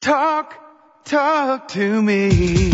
Talk, 0.00 0.54
talk 1.04 1.66
to 1.68 2.00
me. 2.00 2.70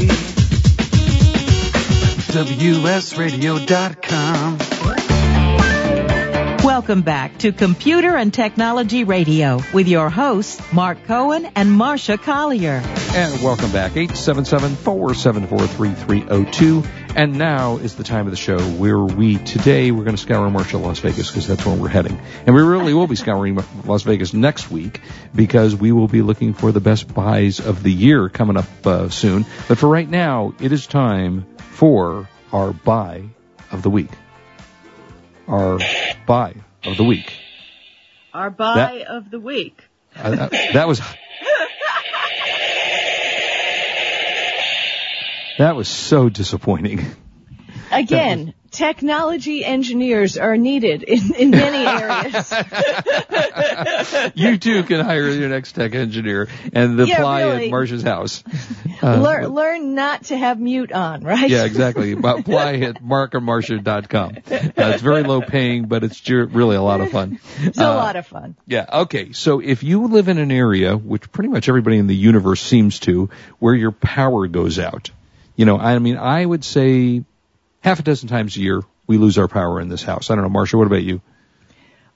WSRadio.com. 2.35 4.59
Welcome 6.63 7.01
back 7.03 7.39
to 7.39 7.53
Computer 7.53 8.17
and 8.17 8.33
Technology 8.33 9.03
Radio 9.05 9.61
with 9.73 9.89
your 9.89 10.11
hosts, 10.11 10.61
Mark 10.73 11.05
Cohen 11.07 11.47
and 11.55 11.71
Marsha 11.71 12.21
Collier. 12.21 12.83
And 13.15 13.43
welcome 13.43 13.73
back, 13.73 13.93
877-474-3302. 13.93 16.87
And 17.17 17.39
now 17.39 17.77
is 17.77 17.95
the 17.95 18.03
time 18.03 18.27
of 18.27 18.33
the 18.33 18.37
show 18.37 18.59
where 18.59 18.99
we, 18.99 19.37
today, 19.37 19.93
we're 19.93 20.03
going 20.03 20.17
to 20.17 20.21
scour 20.21 20.51
Marsha, 20.51 20.81
Las 20.81 20.99
Vegas, 20.99 21.29
because 21.29 21.47
that's 21.47 21.65
where 21.65 21.77
we're 21.77 21.87
heading. 21.87 22.21
And 22.45 22.57
we 22.57 22.63
really 22.63 22.93
will 22.93 23.07
be 23.07 23.15
scouring 23.15 23.63
Las 23.85 24.03
Vegas 24.03 24.35
next 24.35 24.69
week, 24.69 25.01
because 25.33 25.77
we 25.77 25.93
will 25.93 26.09
be 26.09 26.23
looking 26.23 26.55
for 26.55 26.73
the 26.73 26.81
best 26.81 27.15
buys 27.15 27.61
of 27.61 27.85
the 27.85 27.93
year 27.93 28.29
coming 28.29 28.57
up 28.57 28.67
uh, 28.85 29.11
soon. 29.11 29.47
But 29.69 29.79
for 29.79 29.89
right 29.89 30.09
now, 30.09 30.55
it 30.61 30.73
is 30.73 30.89
time 30.89 31.47
for 31.59 32.29
our 32.53 32.73
buy 32.73 33.29
of 33.71 33.83
the 33.83 33.91
week. 33.91 34.11
Our 35.47 35.79
buy 36.27 36.57
of 36.85 36.97
the 36.97 37.05
week. 37.05 37.33
Our 38.33 38.51
buy 38.51 38.75
That- 38.75 39.07
of 39.07 39.31
the 39.31 39.39
week. 39.39 39.81
Uh, 40.17 40.49
that 40.73 40.89
was 40.89 41.01
that 45.59 45.77
was 45.77 45.89
so 45.89 46.29
disappointing. 46.29 47.05
Again, 47.93 48.55
technology 48.71 49.65
engineers 49.65 50.37
are 50.37 50.57
needed 50.57 51.05
in, 51.05 51.35
in 51.35 51.51
many 51.51 51.87
areas. 51.87 52.53
You 54.35 54.59
too 54.59 54.83
can 54.85 55.05
hire 55.05 55.29
your 55.29 55.49
next 55.49 55.73
tech 55.73 55.95
engineer 55.95 56.49
and 56.73 56.99
Yeah, 56.99 57.19
apply 57.19 57.43
really. 57.43 57.65
at 57.67 57.71
Marsh's 57.71 58.03
house. 58.03 58.43
Uh, 59.03 59.21
learn, 59.21 59.49
learn 59.49 59.95
not 59.95 60.25
to 60.25 60.37
have 60.37 60.59
mute 60.59 60.91
on, 60.91 61.23
right? 61.25 61.51
Yeah, 61.51 61.65
exactly. 61.65 62.13
Apply 62.13 62.75
at 62.77 63.03
markandmarsha.com. 63.03 64.31
Uh, 64.31 64.71
it's 64.77 65.03
very 65.03 65.25
low 65.25 65.43
paying, 65.43 65.87
but 65.89 66.05
it's 66.05 66.27
really 66.31 66.77
a 66.77 66.81
lot 66.81 67.03
of 67.03 67.11
fun. 67.11 67.39
It's 67.59 67.77
a 67.77 67.83
lot 67.95 68.17
of 68.17 68.27
fun. 68.27 68.57
Yeah, 68.67 68.87
okay. 69.01 69.33
So 69.33 69.61
if 69.61 69.83
you 69.83 70.07
live 70.07 70.29
in 70.29 70.39
an 70.39 70.51
area, 70.51 70.97
which 70.97 71.31
pretty 71.33 71.51
much 71.51 71.69
everybody 71.69 71.99
in 71.99 72.07
the 72.07 72.15
universe 72.17 72.63
seems 72.63 73.01
to, 73.01 73.29
where 73.59 73.75
your 73.75 73.93
power 73.93 74.47
goes 74.47 74.79
out, 74.79 75.11
you 75.57 75.65
know, 75.67 75.79
I 75.79 75.99
mean, 75.99 76.17
I 76.17 76.45
would 76.45 76.65
say 76.65 77.25
half 77.81 78.01
a 78.01 78.03
dozen 78.03 78.29
times 78.29 78.57
a 78.57 78.61
year 78.61 78.83
we 79.07 79.19
lose 79.19 79.39
our 79.39 79.49
power 79.49 79.81
in 79.81 79.89
this 79.89 80.03
house. 80.03 80.31
I 80.31 80.35
don't 80.35 80.45
know, 80.45 80.59
Marsha, 80.61 80.75
what 80.79 80.87
about 80.87 81.03
you? 81.03 81.21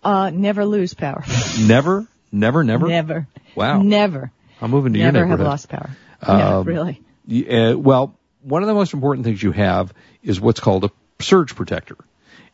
Uh, 0.03 0.31
never 0.31 0.65
lose 0.65 0.95
power. 0.95 1.25
Never? 1.61 2.07
Never, 2.31 2.63
never? 2.63 2.87
Never. 2.87 3.27
Wow. 3.57 3.83
Never. 3.83 4.31
I'm 4.61 4.71
moving 4.71 4.93
to 4.93 4.99
Never 4.99 5.19
your 5.19 5.27
have 5.27 5.41
lost 5.41 5.69
power. 5.69 5.91
yeah, 6.23 6.59
Um, 6.59 6.65
really. 6.67 7.03
Yeah, 7.27 7.73
well, 7.75 8.15
one 8.43 8.63
of 8.63 8.69
the 8.69 8.75
most 8.75 8.95
important 8.95 9.25
things 9.25 9.43
you 9.43 9.53
have 9.53 9.93
is 10.23 10.41
what's 10.41 10.61
called 10.61 10.85
a 10.85 10.91
surge 11.21 11.55
protector. 11.57 11.97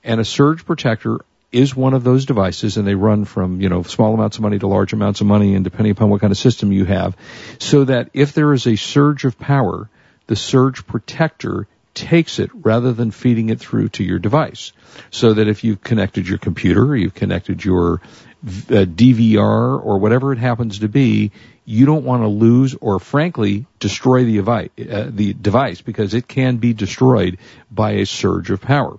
And 0.02 0.20
a 0.20 0.24
surge 0.24 0.64
protector 0.64 1.20
is 1.52 1.74
one 1.76 1.94
of 1.94 2.02
those 2.02 2.24
devices 2.26 2.76
and 2.76 2.86
they 2.86 2.94
run 2.94 3.24
from, 3.24 3.60
you 3.60 3.68
know, 3.68 3.82
small 3.82 4.14
amounts 4.14 4.36
of 4.36 4.42
money 4.42 4.58
to 4.58 4.66
large 4.66 4.92
amounts 4.92 5.20
of 5.20 5.26
money 5.26 5.54
and 5.54 5.64
depending 5.64 5.92
upon 5.92 6.10
what 6.10 6.20
kind 6.20 6.30
of 6.30 6.38
system 6.38 6.72
you 6.72 6.84
have. 6.84 7.16
So 7.58 7.84
that 7.84 8.10
if 8.14 8.32
there 8.32 8.52
is 8.52 8.66
a 8.66 8.76
surge 8.76 9.24
of 9.24 9.38
power, 9.38 9.88
the 10.26 10.36
surge 10.36 10.86
protector 10.86 11.66
takes 11.94 12.38
it 12.38 12.50
rather 12.54 12.92
than 12.92 13.10
feeding 13.10 13.48
it 13.50 13.60
through 13.60 13.88
to 13.88 14.04
your 14.04 14.18
device. 14.18 14.72
So 15.10 15.34
that 15.34 15.48
if 15.48 15.64
you've 15.64 15.82
connected 15.82 16.28
your 16.28 16.38
computer 16.38 16.82
or 16.82 16.96
you've 16.96 17.14
connected 17.14 17.64
your 17.64 18.00
uh, 18.44 18.84
DVR 18.84 19.82
or 19.82 19.98
whatever 19.98 20.32
it 20.32 20.38
happens 20.38 20.80
to 20.80 20.88
be, 20.88 21.32
you 21.64 21.86
don't 21.86 22.04
want 22.04 22.22
to 22.22 22.28
lose 22.28 22.74
or 22.74 23.00
frankly 23.00 23.64
destroy 23.78 24.24
the, 24.24 24.40
uh, 24.40 24.68
the 25.08 25.32
device 25.32 25.80
because 25.80 26.12
it 26.14 26.28
can 26.28 26.58
be 26.58 26.74
destroyed 26.74 27.38
by 27.70 27.92
a 27.92 28.06
surge 28.06 28.50
of 28.50 28.60
power. 28.60 28.98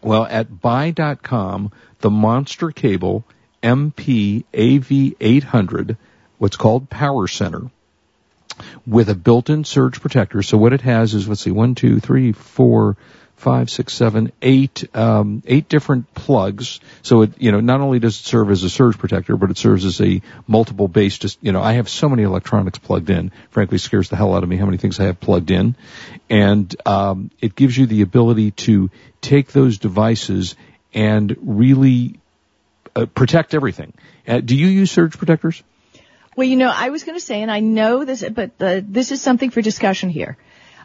Well, 0.00 0.24
at 0.24 0.60
buy.com, 0.60 1.72
the 2.00 2.10
monster 2.10 2.70
cable 2.70 3.24
MPAV800, 3.62 5.96
what's 6.38 6.56
called 6.56 6.90
Power 6.90 7.28
Center, 7.28 7.70
with 8.86 9.08
a 9.08 9.14
built-in 9.14 9.64
surge 9.64 10.00
protector. 10.00 10.42
So 10.42 10.58
what 10.58 10.72
it 10.72 10.82
has 10.82 11.14
is, 11.14 11.28
let's 11.28 11.42
see, 11.42 11.50
one, 11.50 11.74
two, 11.74 12.00
three, 12.00 12.32
four, 12.32 12.96
five, 13.42 13.68
six, 13.68 13.92
seven, 13.92 14.30
eight, 14.40 14.84
um, 14.94 15.42
eight 15.46 15.68
different 15.68 16.14
plugs. 16.14 16.78
So 17.02 17.22
it, 17.22 17.42
you 17.42 17.50
know, 17.50 17.58
not 17.58 17.80
only 17.80 17.98
does 17.98 18.20
it 18.20 18.24
serve 18.24 18.50
as 18.52 18.62
a 18.62 18.70
surge 18.70 18.98
protector, 18.98 19.36
but 19.36 19.50
it 19.50 19.58
serves 19.58 19.84
as 19.84 20.00
a 20.00 20.22
multiple 20.46 20.86
base. 20.86 21.18
Just, 21.18 21.38
you 21.42 21.50
know, 21.50 21.60
I 21.60 21.72
have 21.72 21.88
so 21.88 22.08
many 22.08 22.22
electronics 22.22 22.78
plugged 22.78 23.10
in. 23.10 23.32
Frankly, 23.50 23.78
scares 23.78 24.08
the 24.08 24.16
hell 24.16 24.34
out 24.34 24.44
of 24.44 24.48
me 24.48 24.56
how 24.56 24.66
many 24.66 24.78
things 24.78 25.00
I 25.00 25.04
have 25.04 25.18
plugged 25.18 25.50
in. 25.50 25.74
And, 26.30 26.74
um, 26.86 27.30
it 27.40 27.56
gives 27.56 27.76
you 27.76 27.86
the 27.86 28.02
ability 28.02 28.52
to 28.52 28.90
take 29.20 29.50
those 29.50 29.78
devices 29.78 30.54
and 30.94 31.36
really 31.42 32.20
uh, 32.94 33.06
protect 33.06 33.54
everything. 33.54 33.92
Uh, 34.28 34.38
do 34.38 34.54
you 34.54 34.68
use 34.68 34.92
surge 34.92 35.18
protectors? 35.18 35.62
Well, 36.36 36.46
you 36.46 36.56
know, 36.56 36.70
I 36.74 36.88
was 36.90 37.04
going 37.04 37.16
to 37.18 37.24
say, 37.24 37.42
and 37.42 37.50
I 37.50 37.60
know 37.60 38.04
this, 38.04 38.24
but 38.28 38.52
uh, 38.60 38.80
this 38.82 39.12
is 39.12 39.20
something 39.20 39.50
for 39.50 39.60
discussion 39.60 40.08
here. 40.08 40.36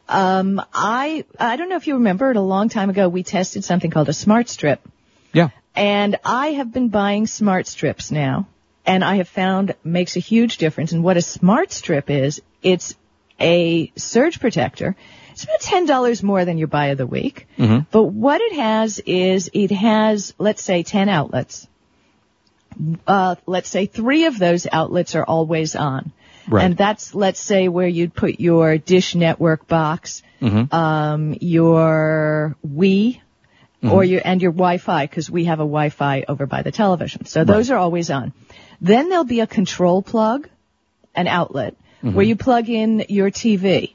Um, 0.09 0.61
I 0.73 1.25
I 1.39 1.55
don't 1.57 1.69
know 1.69 1.75
if 1.77 1.87
you 1.87 1.95
remember 1.95 2.29
it 2.31 2.37
a 2.37 2.41
long 2.41 2.69
time 2.69 2.89
ago. 2.89 3.09
We 3.09 3.23
tested 3.23 3.63
something 3.65 3.91
called 3.91 4.09
a 4.09 4.13
smart 4.13 4.47
strip, 4.49 4.81
Yeah. 5.33 5.49
and 5.75 6.17
I 6.23 6.47
have 6.53 6.71
been 6.71 6.87
buying 6.89 7.27
smart 7.27 7.67
strips 7.67 8.09
now, 8.11 8.47
and 8.85 9.03
I 9.03 9.15
have 9.17 9.27
found 9.27 9.75
makes 9.83 10.15
a 10.15 10.21
huge 10.21 10.57
difference. 10.57 10.93
And 10.93 11.03
what 11.03 11.17
a 11.17 11.21
smart 11.21 11.71
strip 11.73 12.09
is, 12.09 12.41
it's 12.63 12.95
a 13.39 13.91
surge 13.97 14.39
protector. 14.39 14.95
It's 15.31 15.43
about 15.43 15.59
ten 15.59 15.85
dollars 15.85 16.23
more 16.23 16.45
than 16.45 16.57
your 16.57 16.67
buy 16.69 16.87
of 16.87 16.97
the 16.97 17.05
week, 17.07 17.45
but 17.91 18.03
what 18.03 18.39
it 18.41 18.53
has 18.53 18.99
is 18.99 19.49
it 19.53 19.71
has, 19.71 20.33
let's 20.39 20.63
say, 20.63 20.83
ten 20.83 21.09
outlets. 21.09 21.67
Uh, 23.05 23.35
let's 23.45 23.69
say 23.69 23.85
three 23.85 24.25
of 24.25 24.37
those 24.37 24.67
outlets 24.71 25.15
are 25.15 25.23
always 25.23 25.75
on. 25.75 26.11
Right. 26.47 26.63
And 26.63 26.77
that's, 26.77 27.13
let's 27.13 27.39
say, 27.39 27.67
where 27.67 27.87
you'd 27.87 28.13
put 28.13 28.39
your 28.39 28.77
Dish 28.77 29.15
Network 29.15 29.67
box, 29.67 30.23
um, 30.71 31.35
your 31.41 32.55
Wii, 32.65 33.19
or 33.83 34.03
your, 34.03 34.21
and 34.23 34.41
your 34.41 34.51
Wi-Fi, 34.51 35.05
because 35.05 35.29
we 35.29 35.45
have 35.45 35.59
a 35.59 35.63
Wi-Fi 35.63 36.25
over 36.27 36.45
by 36.45 36.61
the 36.61 36.71
television. 36.71 37.25
So 37.25 37.43
those 37.43 37.69
are 37.69 37.77
always 37.77 38.09
on. 38.09 38.33
Then 38.81 39.09
there'll 39.09 39.23
be 39.25 39.41
a 39.41 39.47
control 39.47 40.01
plug, 40.01 40.49
an 41.15 41.27
outlet, 41.27 41.75
where 42.01 42.25
you 42.25 42.35
plug 42.35 42.69
in 42.69 43.05
your 43.09 43.29
TV. 43.31 43.93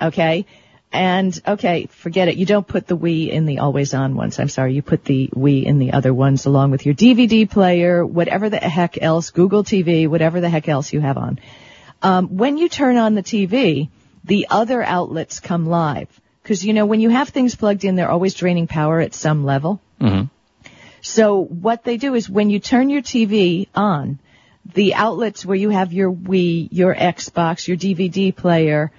Okay? 0.00 0.46
And, 0.92 1.40
okay, 1.46 1.86
forget 1.86 2.28
it. 2.28 2.36
You 2.36 2.46
don't 2.46 2.66
put 2.66 2.88
the 2.88 2.96
Wii 2.96 3.30
in 3.30 3.46
the 3.46 3.58
always 3.58 3.94
on 3.94 4.16
ones. 4.16 4.40
I'm 4.40 4.48
sorry. 4.48 4.74
You 4.74 4.82
put 4.82 5.04
the 5.04 5.28
Wii 5.28 5.64
in 5.64 5.78
the 5.78 5.92
other 5.92 6.12
ones 6.12 6.46
along 6.46 6.72
with 6.72 6.84
your 6.84 6.94
DVD 6.96 7.48
player, 7.48 8.04
whatever 8.04 8.50
the 8.50 8.58
heck 8.58 9.00
else, 9.00 9.30
Google 9.30 9.62
TV, 9.62 10.08
whatever 10.08 10.40
the 10.40 10.48
heck 10.48 10.68
else 10.68 10.92
you 10.92 11.00
have 11.00 11.16
on. 11.16 11.38
Um, 12.02 12.36
when 12.36 12.56
you 12.58 12.68
turn 12.68 12.96
on 12.96 13.14
the 13.14 13.22
TV, 13.22 13.88
the 14.24 14.48
other 14.50 14.82
outlets 14.82 15.38
come 15.38 15.66
live. 15.66 16.08
Cause 16.42 16.64
you 16.64 16.72
know, 16.72 16.86
when 16.86 17.00
you 17.00 17.10
have 17.10 17.28
things 17.28 17.54
plugged 17.54 17.84
in, 17.84 17.94
they're 17.94 18.10
always 18.10 18.34
draining 18.34 18.66
power 18.66 18.98
at 19.00 19.14
some 19.14 19.44
level. 19.44 19.80
So 21.02 21.44
what 21.44 21.84
they 21.84 21.98
do 21.98 22.14
is 22.14 22.28
when 22.28 22.50
you 22.50 22.58
turn 22.58 22.90
your 22.90 23.02
TV 23.02 23.68
on, 23.74 24.18
the 24.74 24.94
outlets 24.94 25.44
where 25.44 25.56
you 25.56 25.70
have 25.70 25.92
your 25.92 26.12
Wii, 26.12 26.68
your 26.70 26.94
Xbox, 26.94 27.66
your 27.68 27.76
DVD 27.76 28.34
player, 28.34 28.90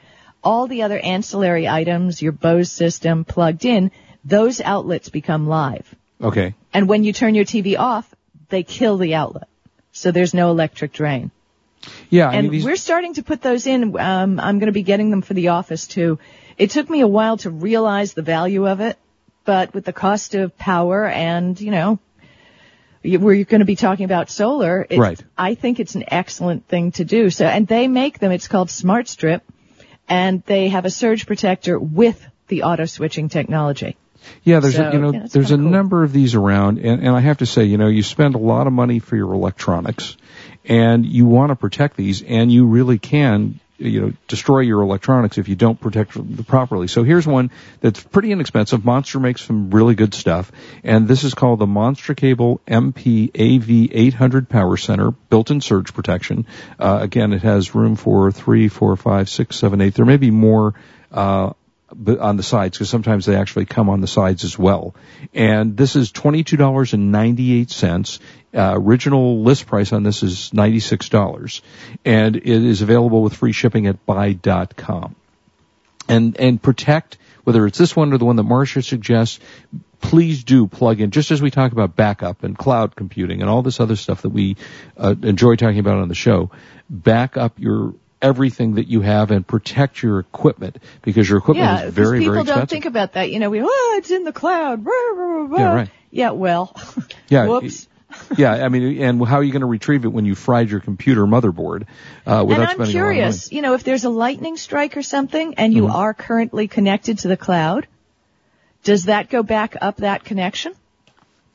all 0.44 0.68
the 0.68 0.84
other 0.84 1.00
ancillary 1.00 1.68
items, 1.68 2.22
your 2.22 2.32
Bose 2.32 2.72
system 2.72 3.26
plugged 3.26 3.66
in, 3.66 3.92
those 4.24 4.62
outlets 4.62 5.10
become 5.10 5.48
live. 5.48 5.94
Okay. 6.22 6.54
And 6.74 6.88
when 6.88 7.04
you 7.04 7.14
turn 7.14 7.36
your 7.36 7.46
TV 7.46 7.78
off, 7.78 8.14
they 8.50 8.64
kill 8.64 8.98
the 8.98 9.16
outlet. 9.16 9.48
So 9.92 10.12
there's 10.12 10.34
no 10.34 10.50
electric 10.52 10.94
drain. 10.94 11.32
Yeah. 12.10 12.30
I 12.30 12.34
And 12.36 12.44
mean, 12.44 12.52
these, 12.52 12.66
we're 12.66 12.76
starting 12.76 13.16
to 13.16 13.24
put 13.24 13.42
those 13.42 13.66
in. 13.68 13.98
Um, 14.00 14.40
I'm 14.40 14.60
going 14.60 14.68
to 14.68 14.72
be 14.72 14.84
getting 14.84 15.10
them 15.10 15.22
for 15.22 15.34
the 15.34 15.50
office 15.50 15.88
too. 15.88 16.20
It 16.58 16.70
took 16.70 16.90
me 16.90 17.02
a 17.02 17.08
while 17.08 17.38
to 17.38 17.50
realize 17.50 18.14
the 18.14 18.22
value 18.22 18.68
of 18.68 18.82
it, 18.82 18.98
but 19.46 19.74
with 19.74 19.86
the 19.86 19.94
cost 19.94 20.36
of 20.36 20.58
power 20.58 21.06
and, 21.08 21.60
you 21.60 21.72
know, 21.72 22.00
we're 23.04 23.44
going 23.46 23.60
to 23.62 23.66
be 23.66 23.76
talking 23.76 24.06
about 24.06 24.30
solar. 24.30 24.86
It's, 24.88 25.00
Right. 25.00 25.20
I 25.36 25.56
think 25.56 25.80
it's 25.80 25.96
an 25.96 26.04
excellent 26.08 26.68
thing 26.68 26.92
to 26.94 27.06
do. 27.06 27.32
So, 27.32 27.46
and 27.46 27.68
they 27.68 27.88
make 27.88 28.20
them. 28.20 28.32
It's 28.32 28.48
called 28.48 28.70
Smart 28.70 29.08
Strip, 29.08 29.42
and 30.12 30.44
they 30.46 30.68
have 30.68 30.84
a 30.84 30.90
surge 30.90 31.26
protector 31.26 31.80
with 31.80 32.28
the 32.50 32.64
auto 32.64 32.84
switching 32.86 33.30
technology. 33.30 33.96
Yeah, 34.44 34.60
there's 34.60 34.76
So, 34.76 34.90
a, 34.90 34.94
you 34.94 35.00
know 35.00 35.14
yeah, 35.14 35.28
there's 35.32 35.52
a 35.52 35.58
cool. 35.58 35.70
number 35.70 36.04
of 36.04 36.12
these 36.12 36.36
around, 36.36 36.80
and, 36.80 37.02
and 37.02 37.16
I 37.16 37.22
have 37.22 37.38
to 37.38 37.46
say, 37.46 37.64
you 37.64 37.78
know, 37.78 37.88
you 37.88 38.04
spend 38.04 38.36
a 38.36 38.38
lot 38.38 38.68
of 38.68 38.74
money 38.74 39.00
for 39.00 39.16
your 39.16 39.34
electronics, 39.34 40.18
and 40.66 41.06
you 41.06 41.26
want 41.26 41.52
to 41.52 41.56
protect 41.56 41.96
these, 41.96 42.22
and 42.22 42.52
you 42.52 42.66
really 42.68 43.00
can 43.00 43.60
you 43.82 44.02
know, 44.02 44.14
destroy 44.28 44.60
your 44.60 44.82
electronics 44.82 45.38
if 45.38 45.48
you 45.48 45.56
don't 45.56 45.80
protect 45.80 46.14
them 46.14 46.44
properly. 46.46 46.88
So 46.88 47.04
here's 47.04 47.26
one 47.26 47.52
that's 47.80 48.02
pretty 48.02 48.32
inexpensive. 48.32 48.86
Monster 48.86 49.20
makes 49.20 49.42
some 49.42 49.72
really 49.72 49.96
good 49.96 50.14
stuff, 50.14 50.52
and 50.84 51.08
this 51.08 51.24
is 51.24 51.34
called 51.34 51.60
the 51.60 51.68
Monster 51.68 52.14
Cable 52.14 52.62
MPAV800 52.68 54.50
Power 54.50 54.78
Center, 54.78 55.12
built-in 55.12 55.62
surge 55.62 55.94
protection. 55.94 56.46
Uh, 56.80 57.00
again, 57.02 57.34
it 57.34 57.42
has 57.42 57.76
room 57.76 57.96
for 57.96 58.32
three, 58.32 58.68
four, 58.68 58.96
five, 58.96 59.30
six, 59.30 59.56
seven, 59.56 59.82
eight. 59.82 59.96
There 59.96 60.06
may 60.06 60.18
be 60.18 60.32
more. 60.32 60.74
Uh, 61.12 61.54
on 62.20 62.38
the 62.38 62.44
sides 62.44 62.78
because 62.78 62.90
sometimes 62.90 63.26
they 63.26 63.36
actually 63.36 63.66
come 63.66 63.90
on 63.90 64.00
the 64.02 64.08
sides 64.08 64.44
as 64.44 64.58
well. 64.58 64.96
And 65.34 65.78
this 65.78 65.96
is 65.96 66.12
$22.98. 66.12 68.20
Uh, 68.54 68.74
original 68.76 69.44
list 69.44 69.66
price 69.68 69.94
on 69.94 70.04
this 70.04 70.24
is 70.24 70.52
$96. 70.52 71.62
And 72.06 72.36
it 72.36 72.46
is 72.46 72.82
available 72.82 73.24
with 73.24 73.36
free 73.36 73.54
shipping 73.54 73.88
at 73.88 74.06
buy.com. 74.06 75.16
And, 76.08 76.38
and 76.38 76.62
protect, 76.62 77.18
whether 77.44 77.66
it's 77.66 77.78
this 77.78 77.96
one 77.96 78.14
or 78.14 78.18
the 78.18 78.26
one 78.26 78.36
that 78.36 78.44
Marsha 78.44 78.84
suggests, 78.84 79.40
please 80.02 80.44
do 80.44 80.68
plug 80.68 81.00
in, 81.00 81.12
just 81.12 81.32
as 81.32 81.42
we 81.42 81.52
talk 81.52 81.72
about 81.72 81.96
backup 81.96 82.44
and 82.44 82.58
cloud 82.58 82.96
computing 82.96 83.42
and 83.42 83.50
all 83.50 83.62
this 83.62 83.80
other 83.80 83.96
stuff 83.96 84.24
that 84.24 84.30
we 84.30 84.58
uh, 84.98 85.16
enjoy 85.22 85.56
talking 85.56 85.80
about 85.80 86.00
on 86.00 86.10
the 86.10 86.16
show, 86.16 86.52
back 86.90 87.38
up 87.38 87.60
your 87.60 87.94
everything 88.22 88.76
that 88.76 88.88
you 88.88 89.02
have 89.02 89.32
and 89.32 89.46
protect 89.46 90.02
your 90.04 90.20
equipment 90.20 90.78
because 91.02 91.30
your 91.30 91.40
equipment 91.40 91.68
yeah, 91.68 91.84
is 91.86 91.94
very, 91.94 92.20
people 92.20 92.34
very 92.34 92.42
expensive. 92.44 92.56
don't 92.62 92.70
think 92.70 92.86
about 92.86 93.14
that. 93.14 93.32
You 93.32 93.40
know, 93.40 93.50
we, 93.50 93.62
oh, 93.64 93.96
it's 93.98 94.12
in 94.12 94.24
the 94.24 94.32
cloud. 94.32 94.86
Yeah, 94.86 95.74
right. 95.74 95.90
Yeah, 96.12 96.32
well. 96.32 96.76
Yeah. 97.30 97.48
Whoops. 97.48 97.88
yeah, 98.38 98.52
I 98.52 98.68
mean, 98.68 99.02
and 99.02 99.26
how 99.26 99.38
are 99.38 99.44
you 99.44 99.52
going 99.52 99.62
to 99.62 99.68
retrieve 99.68 100.04
it 100.04 100.10
when 100.10 100.26
you 100.26 100.36
fried 100.36 100.70
your 100.70 100.82
computer 100.82 101.26
motherboard 101.26 101.88
uh, 102.26 102.44
without 102.46 102.74
and 102.74 102.82
I'm 102.82 102.90
curious, 102.90 103.52
you 103.52 103.62
know, 103.62 103.74
if 103.74 103.84
there's 103.84 104.04
a 104.04 104.10
lightning 104.10 104.58
strike 104.58 104.98
or 104.98 105.02
something 105.02 105.56
and 105.56 105.74
you 105.74 105.84
Mhm. 105.84 105.94
are 105.94 106.14
currently 106.14 106.68
connected 106.68 107.20
to 107.20 107.30
the 107.30 107.38
cloud, 107.38 107.88
does 108.84 109.06
that 109.06 109.30
go 109.30 109.44
back 109.44 109.78
up 109.80 109.98
that 109.98 110.26
connection? 110.26 110.74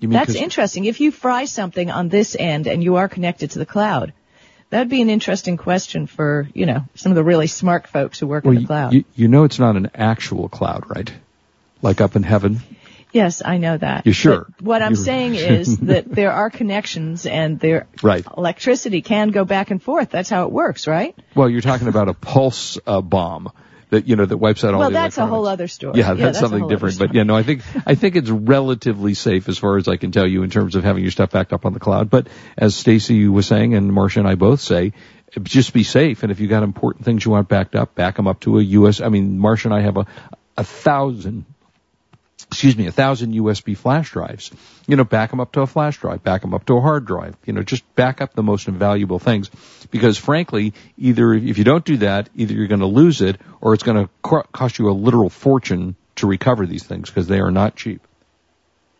You 0.00 0.08
mean 0.08 0.18
That's 0.18 0.34
interesting. 0.34 0.84
If 0.84 1.00
you 1.00 1.10
fry 1.10 1.46
something 1.46 1.90
on 1.90 2.08
this 2.08 2.36
end 2.38 2.66
and 2.66 2.82
you 2.82 2.96
are 2.96 3.08
connected 3.08 3.52
to 3.52 3.58
the 3.58 3.66
cloud, 3.66 4.12
that'd 4.70 4.88
be 4.88 5.02
an 5.02 5.10
interesting 5.10 5.56
question 5.56 6.06
for, 6.06 6.48
you 6.54 6.66
know, 6.66 6.84
some 6.94 7.12
of 7.12 7.16
the 7.16 7.24
really 7.24 7.46
smart 7.46 7.86
folks 7.86 8.18
who 8.18 8.26
work 8.26 8.44
well, 8.44 8.54
in 8.56 8.62
the 8.62 8.66
cloud. 8.66 8.92
You, 8.92 9.04
you 9.14 9.28
know 9.28 9.44
it's 9.44 9.58
not 9.58 9.76
an 9.76 9.90
actual 9.94 10.48
cloud, 10.48 10.84
right? 10.88 11.12
Like 11.82 12.00
up 12.00 12.16
in 12.16 12.22
heaven. 12.22 12.60
yes, 13.12 13.42
I 13.44 13.58
know 13.58 13.76
that. 13.76 14.06
You 14.06 14.12
sure? 14.12 14.46
But 14.56 14.62
what 14.66 14.82
I'm 14.82 14.92
You're- 14.92 15.04
saying 15.10 15.34
is 15.36 15.76
that 15.78 16.06
there 16.10 16.32
are 16.32 16.50
connections 16.50 17.26
and 17.26 17.58
there 17.60 17.86
Right. 18.02 18.26
electricity 18.36 19.02
can 19.02 19.28
go 19.30 19.44
back 19.44 19.70
and 19.70 19.82
forth. 19.82 20.10
That's 20.10 20.28
how 20.30 20.44
it 20.44 20.52
works, 20.52 20.86
right? 20.86 21.14
Well, 21.34 21.48
you're 21.48 21.60
talking 21.60 21.88
about 21.88 22.08
a 22.08 22.14
pulse 22.14 22.78
uh, 22.86 23.00
bomb 23.00 23.52
that 23.90 24.08
you 24.08 24.16
know 24.16 24.26
that 24.26 24.36
wipes 24.36 24.64
out 24.64 24.74
all 24.74 24.80
well, 24.80 24.90
the 24.90 24.94
that's 24.94 25.18
a 25.18 25.26
whole 25.26 25.46
other 25.46 25.68
story. 25.68 25.98
Yeah, 25.98 26.14
that's 26.14 26.38
a 26.38 26.40
something 26.40 26.68
different. 26.68 26.98
But 26.98 27.14
yeah, 27.14 27.22
no, 27.22 27.36
I 27.36 27.42
think 27.42 27.62
I 27.86 27.94
think 27.94 28.16
it's 28.16 28.30
relatively 28.30 29.14
safe 29.14 29.48
as 29.48 29.58
far 29.58 29.76
as 29.76 29.88
I 29.88 29.96
can 29.96 30.12
tell 30.12 30.26
you 30.26 30.42
in 30.42 30.50
terms 30.50 30.74
of 30.74 30.84
having 30.84 31.02
your 31.02 31.12
stuff 31.12 31.30
backed 31.30 31.52
up 31.52 31.64
on 31.66 31.72
the 31.72 31.80
cloud. 31.80 32.10
But 32.10 32.28
as 32.56 32.74
Stacy 32.74 33.28
was 33.28 33.46
saying, 33.46 33.74
and 33.74 33.90
Marsha 33.90 34.18
and 34.18 34.28
I 34.28 34.34
both 34.34 34.60
say, 34.60 34.92
just 35.42 35.72
be 35.72 35.84
safe. 35.84 36.22
And 36.22 36.32
if 36.32 36.40
you 36.40 36.48
got 36.48 36.62
important 36.62 37.04
things 37.04 37.24
you 37.24 37.30
want 37.30 37.48
backed 37.48 37.74
up, 37.74 37.94
back 37.94 38.16
them 38.16 38.26
up 38.26 38.40
to 38.40 38.58
a 38.58 38.62
US. 38.62 39.00
I 39.00 39.08
mean, 39.08 39.38
Marsha 39.38 39.66
and 39.66 39.74
I 39.74 39.80
have 39.82 39.96
a 39.96 40.06
a 40.56 40.64
thousand. 40.64 41.44
Excuse 42.50 42.76
me, 42.76 42.86
a 42.86 42.92
thousand 42.92 43.32
USB 43.32 43.76
flash 43.76 44.10
drives. 44.10 44.50
You 44.86 44.96
know, 44.96 45.04
back 45.04 45.30
them 45.30 45.40
up 45.40 45.52
to 45.52 45.62
a 45.62 45.66
flash 45.66 45.98
drive, 45.98 46.22
back 46.22 46.42
them 46.42 46.52
up 46.52 46.66
to 46.66 46.76
a 46.76 46.80
hard 46.80 47.06
drive. 47.06 47.34
You 47.46 47.54
know, 47.54 47.62
just 47.62 47.82
back 47.94 48.20
up 48.20 48.34
the 48.34 48.42
most 48.42 48.68
invaluable 48.68 49.18
things. 49.18 49.50
Because 49.90 50.18
frankly, 50.18 50.74
either 50.98 51.32
if 51.32 51.56
you 51.56 51.64
don't 51.64 51.84
do 51.84 51.96
that, 51.98 52.28
either 52.34 52.52
you're 52.52 52.66
going 52.66 52.80
to 52.80 52.86
lose 52.86 53.22
it 53.22 53.40
or 53.60 53.72
it's 53.72 53.82
going 53.82 54.04
to 54.04 54.10
co- 54.22 54.44
cost 54.52 54.78
you 54.78 54.90
a 54.90 54.92
literal 54.92 55.30
fortune 55.30 55.96
to 56.16 56.26
recover 56.26 56.66
these 56.66 56.84
things 56.84 57.08
because 57.08 57.26
they 57.26 57.40
are 57.40 57.50
not 57.50 57.74
cheap. 57.74 58.05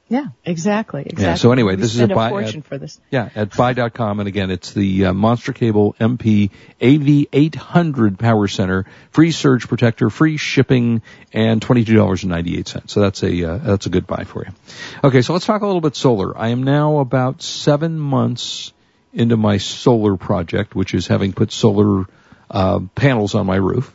Yeah, 0.09 0.27
exactly. 0.45 1.03
Exactly. 1.05 1.37
so 1.37 1.51
anyway, 1.51 1.75
We 1.75 1.83
this 1.83 1.95
is 1.97 2.01
a 2.01 2.07
buy- 2.07 2.31
fortune 2.31 2.63
for 2.63 2.79
this. 2.79 3.01
Yeah, 3.11 3.29
at 3.35 3.57
buy.com. 3.57 4.21
And 4.21 4.29
again, 4.29 4.53
it's 4.53 4.73
the 4.73 5.07
uh, 5.07 5.13
Monster 5.13 5.53
Cable 5.53 5.97
MP 5.99 6.51
AV800 6.81 8.19
Power 8.19 8.47
Center, 8.47 8.87
free 9.11 9.33
surge 9.33 9.67
protector, 9.67 10.09
free 10.09 10.37
shipping, 10.37 11.03
and 11.33 11.61
$22.98. 11.61 12.89
So 12.89 13.01
that's 13.01 13.23
a, 13.25 13.45
uh, 13.45 13.59
that's 13.59 13.87
a 13.87 13.91
good 13.91 14.07
buy 14.07 14.25
for 14.25 14.45
you. 14.45 14.53
Okay, 15.03 15.23
so 15.23 15.33
let's 15.33 15.47
talk 15.47 15.63
a 15.63 15.67
little 15.67 15.81
bit 15.81 15.97
solar. 15.97 16.37
I 16.39 16.49
am 16.49 16.63
now 16.63 16.99
about 16.99 17.43
seven 17.43 17.99
months 17.99 18.73
into 19.13 19.37
my 19.37 19.59
solar 19.59 20.17
project, 20.17 20.75
which 20.75 20.95
is 20.95 21.07
having 21.09 21.33
put 21.33 21.51
solar, 21.51 22.07
uh, 22.51 22.81
panels 22.95 23.35
on 23.35 23.47
my 23.47 23.57
roof. 23.57 23.93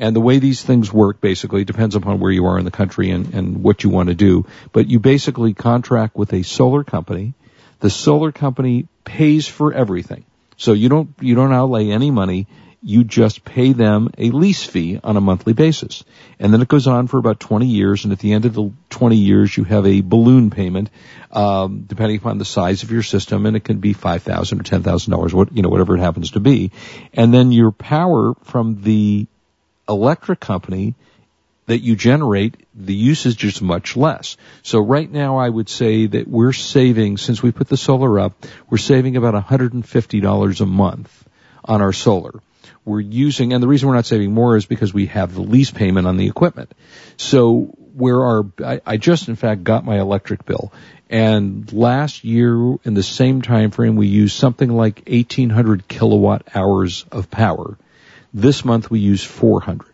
And 0.00 0.16
the 0.16 0.20
way 0.20 0.38
these 0.38 0.62
things 0.62 0.90
work 0.90 1.20
basically 1.20 1.64
depends 1.64 1.94
upon 1.94 2.20
where 2.20 2.32
you 2.32 2.46
are 2.46 2.58
in 2.58 2.64
the 2.64 2.70
country 2.70 3.10
and, 3.10 3.34
and 3.34 3.62
what 3.62 3.84
you 3.84 3.90
want 3.90 4.08
to 4.08 4.14
do. 4.14 4.46
But 4.72 4.88
you 4.88 4.98
basically 4.98 5.52
contract 5.52 6.16
with 6.16 6.32
a 6.32 6.42
solar 6.42 6.84
company. 6.84 7.34
The 7.80 7.90
solar 7.90 8.32
company 8.32 8.88
pays 9.04 9.46
for 9.46 9.74
everything. 9.74 10.24
So 10.56 10.72
you 10.72 10.88
don't, 10.88 11.10
you 11.20 11.34
don't 11.34 11.52
outlay 11.52 11.90
any 11.90 12.10
money. 12.10 12.46
You 12.82 13.04
just 13.04 13.44
pay 13.44 13.74
them 13.74 14.08
a 14.16 14.30
lease 14.30 14.64
fee 14.64 14.98
on 15.04 15.18
a 15.18 15.20
monthly 15.20 15.52
basis. 15.52 16.02
And 16.38 16.50
then 16.50 16.62
it 16.62 16.68
goes 16.68 16.86
on 16.86 17.06
for 17.06 17.18
about 17.18 17.38
20 17.38 17.66
years. 17.66 18.04
And 18.04 18.12
at 18.14 18.20
the 18.20 18.32
end 18.32 18.46
of 18.46 18.54
the 18.54 18.72
20 18.88 19.16
years, 19.16 19.54
you 19.54 19.64
have 19.64 19.86
a 19.86 20.00
balloon 20.00 20.48
payment, 20.48 20.88
um, 21.30 21.82
depending 21.82 22.16
upon 22.16 22.38
the 22.38 22.46
size 22.46 22.84
of 22.84 22.90
your 22.90 23.02
system. 23.02 23.44
And 23.44 23.54
it 23.54 23.64
can 23.64 23.80
be 23.80 23.92
5000 23.92 24.60
or 24.60 24.62
$10,000, 24.62 25.32
what, 25.34 25.54
you 25.54 25.60
know, 25.60 25.68
whatever 25.68 25.94
it 25.94 26.00
happens 26.00 26.30
to 26.30 26.40
be. 26.40 26.72
And 27.12 27.34
then 27.34 27.52
your 27.52 27.70
power 27.70 28.32
from 28.44 28.80
the 28.80 29.26
electric 29.90 30.40
company 30.40 30.94
that 31.66 31.80
you 31.80 31.94
generate, 31.94 32.56
the 32.74 32.94
usage 32.94 33.44
is 33.44 33.62
much 33.62 33.96
less. 33.96 34.36
So 34.62 34.80
right 34.80 35.10
now 35.10 35.36
I 35.36 35.48
would 35.48 35.68
say 35.68 36.06
that 36.06 36.26
we're 36.26 36.52
saving, 36.52 37.16
since 37.16 37.42
we 37.42 37.52
put 37.52 37.68
the 37.68 37.76
solar 37.76 38.18
up, 38.18 38.44
we're 38.68 38.78
saving 38.78 39.16
about 39.16 39.34
$150 39.34 40.60
a 40.60 40.66
month 40.66 41.28
on 41.64 41.80
our 41.80 41.92
solar. 41.92 42.42
We're 42.84 43.00
using, 43.00 43.52
and 43.52 43.62
the 43.62 43.68
reason 43.68 43.88
we're 43.88 43.94
not 43.94 44.06
saving 44.06 44.32
more 44.32 44.56
is 44.56 44.66
because 44.66 44.92
we 44.92 45.06
have 45.06 45.34
the 45.34 45.42
lease 45.42 45.70
payment 45.70 46.08
on 46.08 46.16
the 46.16 46.26
equipment. 46.26 46.72
So 47.16 47.72
where 47.94 48.24
our, 48.24 48.46
I, 48.64 48.80
I 48.84 48.96
just 48.96 49.28
in 49.28 49.36
fact 49.36 49.62
got 49.62 49.84
my 49.84 50.00
electric 50.00 50.44
bill. 50.44 50.72
And 51.08 51.72
last 51.72 52.24
year 52.24 52.54
in 52.84 52.94
the 52.94 53.02
same 53.02 53.42
time 53.42 53.70
frame 53.70 53.96
we 53.96 54.06
used 54.06 54.36
something 54.36 54.70
like 54.70 55.02
1800 55.06 55.86
kilowatt 55.86 56.48
hours 56.54 57.04
of 57.12 57.30
power. 57.30 57.76
This 58.32 58.64
month 58.64 58.90
we 58.90 59.00
use 59.00 59.24
400. 59.24 59.86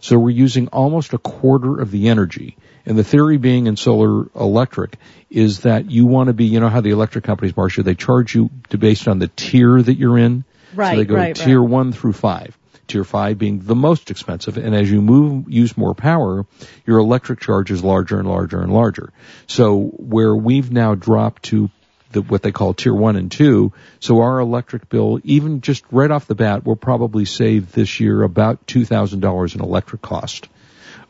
So 0.00 0.18
we're 0.18 0.30
using 0.30 0.68
almost 0.68 1.14
a 1.14 1.18
quarter 1.18 1.80
of 1.80 1.90
the 1.90 2.08
energy. 2.08 2.56
And 2.84 2.98
the 2.98 3.04
theory 3.04 3.38
being 3.38 3.66
in 3.66 3.76
solar 3.76 4.28
electric 4.34 4.98
is 5.30 5.60
that 5.60 5.90
you 5.90 6.04
want 6.06 6.26
to 6.26 6.34
be, 6.34 6.44
you 6.44 6.60
know 6.60 6.68
how 6.68 6.82
the 6.82 6.90
electric 6.90 7.24
companies, 7.24 7.54
Marsha, 7.54 7.82
they 7.82 7.94
charge 7.94 8.34
you 8.34 8.50
to 8.68 8.76
based 8.76 9.08
on 9.08 9.18
the 9.18 9.28
tier 9.28 9.80
that 9.80 9.94
you're 9.94 10.18
in. 10.18 10.44
Right, 10.74 10.90
So 10.90 10.96
they 10.96 11.04
go 11.04 11.14
right, 11.14 11.34
tier 11.34 11.60
right. 11.60 11.70
one 11.70 11.92
through 11.92 12.12
five. 12.12 12.58
Tier 12.86 13.04
five 13.04 13.38
being 13.38 13.60
the 13.60 13.74
most 13.74 14.10
expensive. 14.10 14.58
And 14.58 14.74
as 14.74 14.90
you 14.90 15.00
move, 15.00 15.50
use 15.50 15.74
more 15.78 15.94
power, 15.94 16.44
your 16.84 16.98
electric 16.98 17.40
charge 17.40 17.70
is 17.70 17.82
larger 17.82 18.18
and 18.18 18.28
larger 18.28 18.60
and 18.60 18.74
larger. 18.74 19.10
So 19.46 19.80
where 19.96 20.36
we've 20.36 20.70
now 20.70 20.94
dropped 20.94 21.44
to 21.44 21.70
the, 22.14 22.22
what 22.22 22.42
they 22.42 22.52
call 22.52 22.72
tier 22.72 22.94
one 22.94 23.16
and 23.16 23.30
two. 23.30 23.72
So 24.00 24.20
our 24.20 24.38
electric 24.38 24.88
bill, 24.88 25.20
even 25.24 25.60
just 25.60 25.84
right 25.90 26.10
off 26.10 26.26
the 26.26 26.34
bat, 26.34 26.64
will 26.64 26.76
probably 26.76 27.26
save 27.26 27.72
this 27.72 28.00
year 28.00 28.22
about 28.22 28.66
$2,000 28.66 29.54
in 29.54 29.60
electric 29.60 30.00
cost 30.00 30.48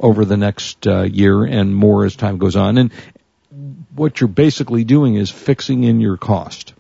over 0.01 0.25
the 0.25 0.37
next 0.37 0.87
uh, 0.87 1.03
year 1.03 1.45
and 1.45 1.75
more 1.75 2.05
as 2.05 2.17
time 2.17 2.39
goes 2.39 2.57
on. 2.57 2.79
And 2.79 2.91
what 3.95 4.21
you're 4.21 4.29
basically 4.29 4.85
doing 4.85 5.15
is 5.15 5.31
fixing 5.31 5.85
in 5.85 6.01
your 6.01 6.17
cost. 6.17 6.75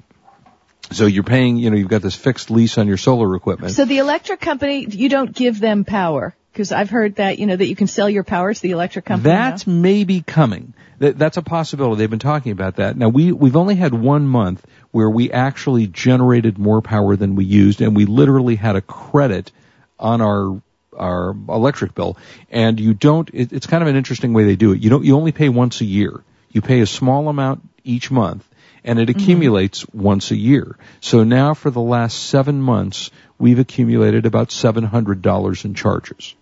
So 0.90 1.06
you're 1.06 1.22
paying, 1.22 1.56
you 1.56 1.70
know, 1.70 1.76
you've 1.76 1.88
got 1.88 2.02
this 2.02 2.16
fixed 2.16 2.50
lease 2.50 2.76
on 2.76 2.88
your 2.88 2.96
solar 2.96 3.34
equipment. 3.36 3.72
So 3.72 3.84
the 3.84 3.98
electric 3.98 4.40
company, 4.40 4.84
you 4.84 5.08
don't 5.08 5.32
give 5.32 5.58
them 5.60 5.84
power 5.84 6.34
because 6.54 6.70
I've 6.70 6.88
heard 6.88 7.16
that 7.16 7.40
you 7.40 7.46
know 7.46 7.56
that 7.56 7.66
you 7.66 7.74
can 7.74 7.88
sell 7.88 8.08
your 8.08 8.22
power 8.22 8.54
to 8.54 8.62
the 8.62 8.70
electric 8.70 9.04
company. 9.04 9.34
now. 9.34 9.50
That's 9.50 9.66
maybe 9.66 10.20
coming. 10.20 10.72
That, 11.00 11.18
that's 11.18 11.36
a 11.36 11.42
possibility. 11.42 11.98
They've 11.98 12.08
been 12.08 12.20
talking 12.20 12.52
about 12.52 12.76
that. 12.76 12.96
Now 12.96 13.08
we 13.08 13.32
we've 13.32 13.56
only 13.56 13.74
had 13.74 13.92
one 13.92 14.26
month 14.26 14.64
where 14.92 15.10
we 15.10 15.32
actually 15.32 15.88
generated 15.88 16.56
more 16.56 16.80
power 16.80 17.16
than 17.16 17.34
we 17.34 17.44
used, 17.44 17.80
and 17.80 17.96
we 17.96 18.06
literally 18.06 18.54
had 18.54 18.76
a 18.76 18.80
credit 18.80 19.50
on 19.98 20.20
our 20.20 20.62
our 20.96 21.30
electric 21.48 21.92
bill. 21.92 22.16
And 22.50 22.78
you 22.78 22.94
don't. 22.94 23.28
It, 23.32 23.52
it's 23.52 23.66
kind 23.66 23.82
of 23.82 23.88
an 23.88 23.96
interesting 23.96 24.32
way 24.32 24.44
they 24.44 24.56
do 24.56 24.72
it. 24.72 24.80
You 24.80 24.90
don't. 24.90 25.04
You 25.04 25.16
only 25.16 25.32
pay 25.32 25.48
once 25.48 25.80
a 25.80 25.84
year. 25.84 26.22
You 26.50 26.62
pay 26.62 26.80
a 26.80 26.86
small 26.86 27.28
amount 27.28 27.68
each 27.82 28.12
month, 28.12 28.48
and 28.84 29.00
it 29.00 29.08
mm-hmm. 29.08 29.20
accumulates 29.20 29.84
once 29.92 30.30
a 30.30 30.36
year. 30.36 30.78
So 31.00 31.24
now 31.24 31.54
for 31.54 31.70
the 31.70 31.80
last 31.80 32.28
seven 32.28 32.62
months, 32.62 33.10
we've 33.38 33.58
accumulated 33.58 34.24
about 34.24 34.52
seven 34.52 34.84
hundred 34.84 35.20
dollars 35.20 35.64
in 35.64 35.74
charges. 35.74 36.36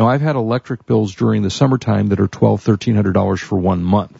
Now 0.00 0.08
I've 0.08 0.22
had 0.22 0.34
electric 0.34 0.86
bills 0.86 1.14
during 1.14 1.42
the 1.42 1.50
summertime 1.50 2.06
that 2.06 2.20
are 2.20 2.26
twelve, 2.26 2.62
thirteen 2.62 2.94
hundred 2.94 3.12
dollars 3.12 3.38
for 3.38 3.58
one 3.58 3.84
month. 3.84 4.18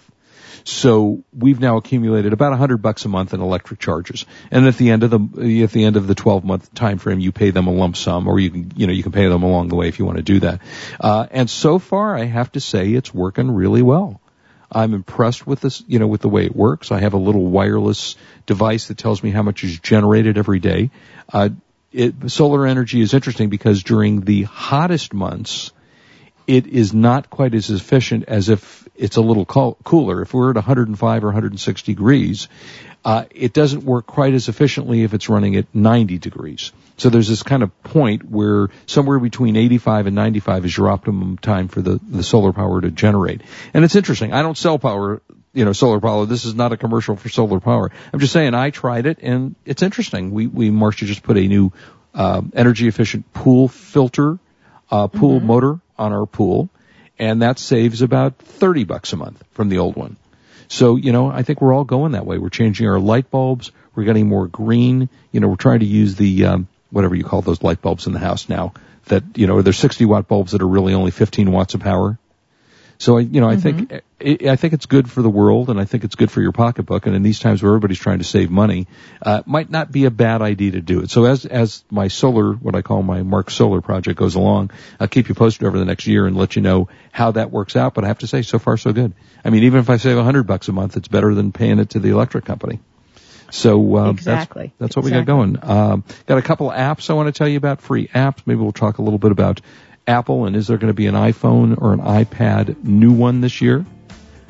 So 0.62 1.24
we've 1.32 1.58
now 1.58 1.78
accumulated 1.78 2.34
about 2.34 2.52
a 2.52 2.56
hundred 2.56 2.82
bucks 2.82 3.06
a 3.06 3.08
month 3.08 3.32
in 3.32 3.40
electric 3.40 3.80
charges. 3.80 4.26
And 4.50 4.66
at 4.66 4.76
the 4.76 4.90
end 4.90 5.04
of 5.04 5.10
the, 5.10 5.62
at 5.62 5.70
the 5.72 5.84
end 5.84 5.96
of 5.96 6.06
the 6.06 6.14
12 6.14 6.44
month 6.44 6.74
time 6.74 6.98
frame, 6.98 7.18
you 7.18 7.32
pay 7.32 7.50
them 7.50 7.66
a 7.66 7.72
lump 7.72 7.96
sum 7.96 8.28
or 8.28 8.38
you 8.38 8.50
can, 8.50 8.72
you 8.76 8.86
know, 8.86 8.92
you 8.92 9.02
can 9.02 9.12
pay 9.12 9.26
them 9.26 9.42
along 9.42 9.68
the 9.68 9.74
way 9.74 9.88
if 9.88 9.98
you 9.98 10.04
want 10.04 10.18
to 10.18 10.22
do 10.22 10.40
that. 10.40 10.60
Uh, 11.00 11.26
and 11.30 11.48
so 11.48 11.78
far 11.78 12.14
I 12.14 12.26
have 12.26 12.52
to 12.52 12.60
say 12.60 12.92
it's 12.92 13.14
working 13.14 13.50
really 13.50 13.80
well. 13.80 14.20
I'm 14.70 14.92
impressed 14.92 15.46
with 15.46 15.62
this, 15.62 15.82
you 15.88 15.98
know, 15.98 16.08
with 16.08 16.20
the 16.20 16.28
way 16.28 16.44
it 16.44 16.54
works. 16.54 16.92
I 16.92 17.00
have 17.00 17.14
a 17.14 17.18
little 17.18 17.46
wireless 17.46 18.16
device 18.44 18.88
that 18.88 18.98
tells 18.98 19.22
me 19.22 19.30
how 19.30 19.42
much 19.42 19.64
is 19.64 19.78
generated 19.78 20.36
every 20.36 20.58
day. 20.58 20.90
Uh, 21.32 21.48
it, 21.92 22.30
solar 22.30 22.66
energy 22.66 23.00
is 23.00 23.14
interesting 23.14 23.48
because 23.48 23.82
during 23.82 24.20
the 24.20 24.42
hottest 24.42 25.12
months, 25.12 25.72
it 26.46 26.66
is 26.66 26.92
not 26.92 27.30
quite 27.30 27.54
as 27.54 27.70
efficient 27.70 28.24
as 28.28 28.48
if 28.48 28.88
it's 28.96 29.16
a 29.16 29.20
little 29.20 29.44
cooler. 29.44 30.22
If 30.22 30.34
we're 30.34 30.50
at 30.50 30.56
105 30.56 31.24
or 31.24 31.26
106 31.28 31.82
degrees, 31.82 32.48
uh, 33.04 33.24
it 33.30 33.52
doesn't 33.52 33.84
work 33.84 34.06
quite 34.06 34.34
as 34.34 34.48
efficiently 34.48 35.02
if 35.02 35.14
it's 35.14 35.28
running 35.28 35.56
at 35.56 35.74
90 35.74 36.18
degrees. 36.18 36.72
So 36.96 37.08
there's 37.08 37.28
this 37.28 37.42
kind 37.42 37.62
of 37.62 37.82
point 37.82 38.28
where 38.28 38.68
somewhere 38.86 39.18
between 39.18 39.56
85 39.56 40.08
and 40.08 40.16
95 40.16 40.66
is 40.66 40.76
your 40.76 40.90
optimum 40.90 41.38
time 41.38 41.68
for 41.68 41.80
the, 41.80 41.98
the 42.06 42.22
solar 42.22 42.52
power 42.52 42.80
to 42.80 42.90
generate. 42.90 43.40
And 43.72 43.84
it's 43.84 43.96
interesting. 43.96 44.34
I 44.34 44.42
don't 44.42 44.58
sell 44.58 44.78
power, 44.78 45.22
you 45.52 45.64
know, 45.64 45.72
solar 45.72 46.00
power. 46.00 46.26
This 46.26 46.44
is 46.44 46.54
not 46.54 46.72
a 46.72 46.76
commercial 46.76 47.16
for 47.16 47.28
solar 47.28 47.60
power. 47.60 47.90
I'm 48.12 48.20
just 48.20 48.32
saying 48.32 48.54
I 48.54 48.70
tried 48.70 49.06
it 49.06 49.18
and 49.22 49.54
it's 49.64 49.82
interesting. 49.82 50.30
We, 50.30 50.46
we, 50.46 50.70
Marsha 50.70 51.06
just 51.06 51.22
put 51.22 51.36
a 51.36 51.46
new, 51.46 51.72
uh, 52.14 52.42
energy 52.54 52.88
efficient 52.88 53.32
pool 53.32 53.68
filter, 53.68 54.38
uh, 54.90 55.08
pool 55.08 55.38
mm-hmm. 55.38 55.46
motor 55.46 55.80
on 55.98 56.12
our 56.12 56.26
pool 56.26 56.70
and 57.20 57.42
that 57.42 57.58
saves 57.58 58.00
about 58.00 58.38
30 58.38 58.84
bucks 58.84 59.12
a 59.12 59.16
month 59.16 59.44
from 59.52 59.68
the 59.68 59.78
old 59.78 59.94
one. 59.94 60.16
So, 60.68 60.96
you 60.96 61.12
know, 61.12 61.30
I 61.30 61.42
think 61.42 61.60
we're 61.60 61.74
all 61.74 61.84
going 61.84 62.12
that 62.12 62.24
way. 62.24 62.38
We're 62.38 62.48
changing 62.48 62.88
our 62.88 62.98
light 62.98 63.30
bulbs. 63.30 63.72
We're 63.94 64.04
getting 64.04 64.26
more 64.26 64.46
green. 64.46 65.10
You 65.30 65.40
know, 65.40 65.48
we're 65.48 65.56
trying 65.56 65.80
to 65.80 65.86
use 65.86 66.14
the, 66.16 66.46
um, 66.46 66.68
whatever 66.90 67.14
you 67.14 67.24
call 67.24 67.42
those 67.42 67.62
light 67.62 67.82
bulbs 67.82 68.06
in 68.06 68.14
the 68.14 68.18
house 68.18 68.48
now 68.48 68.72
that, 69.06 69.22
you 69.36 69.46
know, 69.46 69.60
they're 69.60 69.74
60 69.74 70.06
watt 70.06 70.28
bulbs 70.28 70.52
that 70.52 70.62
are 70.62 70.66
really 70.66 70.94
only 70.94 71.10
15 71.10 71.52
watts 71.52 71.74
of 71.74 71.80
power. 71.80 72.18
So 73.00 73.16
I, 73.16 73.20
you 73.22 73.40
know, 73.40 73.48
I 73.48 73.56
mm-hmm. 73.56 73.84
think 73.84 74.48
I 74.50 74.56
think 74.56 74.74
it's 74.74 74.84
good 74.84 75.10
for 75.10 75.22
the 75.22 75.30
world, 75.30 75.70
and 75.70 75.80
I 75.80 75.86
think 75.86 76.04
it's 76.04 76.16
good 76.16 76.30
for 76.30 76.42
your 76.42 76.52
pocketbook. 76.52 77.06
And 77.06 77.16
in 77.16 77.22
these 77.22 77.38
times 77.38 77.62
where 77.62 77.70
everybody's 77.70 77.98
trying 77.98 78.18
to 78.18 78.24
save 78.24 78.50
money, 78.50 78.88
uh, 79.22 79.42
might 79.46 79.70
not 79.70 79.90
be 79.90 80.04
a 80.04 80.10
bad 80.10 80.42
idea 80.42 80.72
to 80.72 80.82
do 80.82 81.00
it. 81.00 81.10
So 81.10 81.24
as 81.24 81.46
as 81.46 81.82
my 81.90 82.08
solar, 82.08 82.52
what 82.52 82.74
I 82.74 82.82
call 82.82 83.02
my 83.02 83.22
Mark 83.22 83.50
Solar 83.50 83.80
project 83.80 84.18
goes 84.18 84.34
along, 84.34 84.70
I'll 85.00 85.08
keep 85.08 85.30
you 85.30 85.34
posted 85.34 85.66
over 85.66 85.78
the 85.78 85.86
next 85.86 86.06
year 86.06 86.26
and 86.26 86.36
let 86.36 86.56
you 86.56 86.62
know 86.62 86.90
how 87.10 87.30
that 87.30 87.50
works 87.50 87.74
out. 87.74 87.94
But 87.94 88.04
I 88.04 88.08
have 88.08 88.18
to 88.18 88.26
say, 88.26 88.42
so 88.42 88.58
far 88.58 88.76
so 88.76 88.92
good. 88.92 89.14
I 89.42 89.48
mean, 89.48 89.62
even 89.62 89.80
if 89.80 89.88
I 89.88 89.96
save 89.96 90.18
a 90.18 90.22
hundred 90.22 90.42
bucks 90.42 90.68
a 90.68 90.72
month, 90.72 90.98
it's 90.98 91.08
better 91.08 91.34
than 91.34 91.52
paying 91.52 91.78
it 91.78 91.90
to 91.90 92.00
the 92.00 92.10
electric 92.10 92.44
company. 92.44 92.80
So 93.50 93.96
uh, 93.96 94.10
exactly. 94.10 94.74
that's, 94.78 94.94
that's 94.94 94.96
what 94.96 95.06
exactly. 95.06 95.34
we 95.34 95.52
got 95.52 95.66
going. 95.66 95.78
Um, 95.92 96.04
got 96.26 96.36
a 96.36 96.42
couple 96.42 96.70
apps 96.70 97.08
I 97.08 97.14
want 97.14 97.34
to 97.34 97.36
tell 97.36 97.48
you 97.48 97.56
about, 97.56 97.80
free 97.80 98.08
apps. 98.08 98.42
Maybe 98.44 98.60
we'll 98.60 98.72
talk 98.72 98.98
a 98.98 99.02
little 99.02 99.18
bit 99.18 99.32
about 99.32 99.62
Apple, 100.10 100.46
and 100.46 100.56
is 100.56 100.66
there 100.66 100.76
going 100.76 100.88
to 100.88 100.94
be 100.94 101.06
an 101.06 101.14
iPhone 101.14 101.80
or 101.80 101.92
an 101.92 102.00
iPad 102.00 102.82
new 102.84 103.12
one 103.12 103.40
this 103.40 103.60
year? 103.60 103.86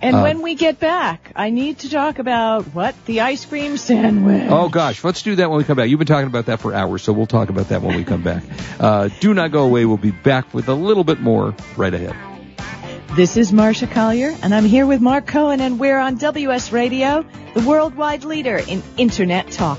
And 0.02 0.16
uh, 0.16 0.22
when 0.22 0.40
we 0.40 0.54
get 0.54 0.80
back, 0.80 1.32
I 1.36 1.50
need 1.50 1.80
to 1.80 1.90
talk 1.90 2.18
about 2.18 2.64
what 2.74 2.94
the 3.04 3.20
ice 3.20 3.44
cream 3.44 3.76
sandwich. 3.76 4.46
Oh 4.48 4.70
gosh, 4.70 5.04
let's 5.04 5.22
do 5.22 5.36
that 5.36 5.50
when 5.50 5.58
we 5.58 5.64
come 5.64 5.76
back. 5.76 5.90
You've 5.90 5.98
been 5.98 6.06
talking 6.06 6.26
about 6.26 6.46
that 6.46 6.60
for 6.60 6.72
hours, 6.72 7.02
so 7.02 7.12
we'll 7.12 7.26
talk 7.26 7.50
about 7.50 7.68
that 7.68 7.82
when 7.82 7.96
we 7.96 8.04
come 8.04 8.22
back. 8.22 8.42
Uh, 8.80 9.10
do 9.20 9.34
not 9.34 9.52
go 9.52 9.64
away. 9.64 9.84
We'll 9.84 9.98
be 9.98 10.10
back 10.10 10.54
with 10.54 10.68
a 10.68 10.72
little 10.72 11.04
bit 11.04 11.20
more 11.20 11.54
right 11.76 11.92
ahead. 11.92 12.16
This 13.14 13.36
is 13.36 13.52
Marsha 13.52 13.90
Collier, 13.90 14.34
and 14.42 14.54
I'm 14.54 14.64
here 14.64 14.86
with 14.86 15.02
Mark 15.02 15.26
Cohen, 15.26 15.60
and 15.60 15.78
we're 15.78 15.98
on 15.98 16.16
WS 16.16 16.72
Radio, 16.72 17.26
the 17.52 17.60
worldwide 17.60 18.24
leader 18.24 18.56
in 18.56 18.82
Internet 18.96 19.50
talk. 19.50 19.78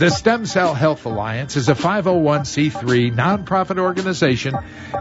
The 0.00 0.08
Stem 0.08 0.46
Cell 0.46 0.72
Health 0.72 1.04
Alliance 1.04 1.58
is 1.58 1.68
a 1.68 1.74
501c3 1.74 3.14
nonprofit 3.14 3.78
organization 3.78 4.54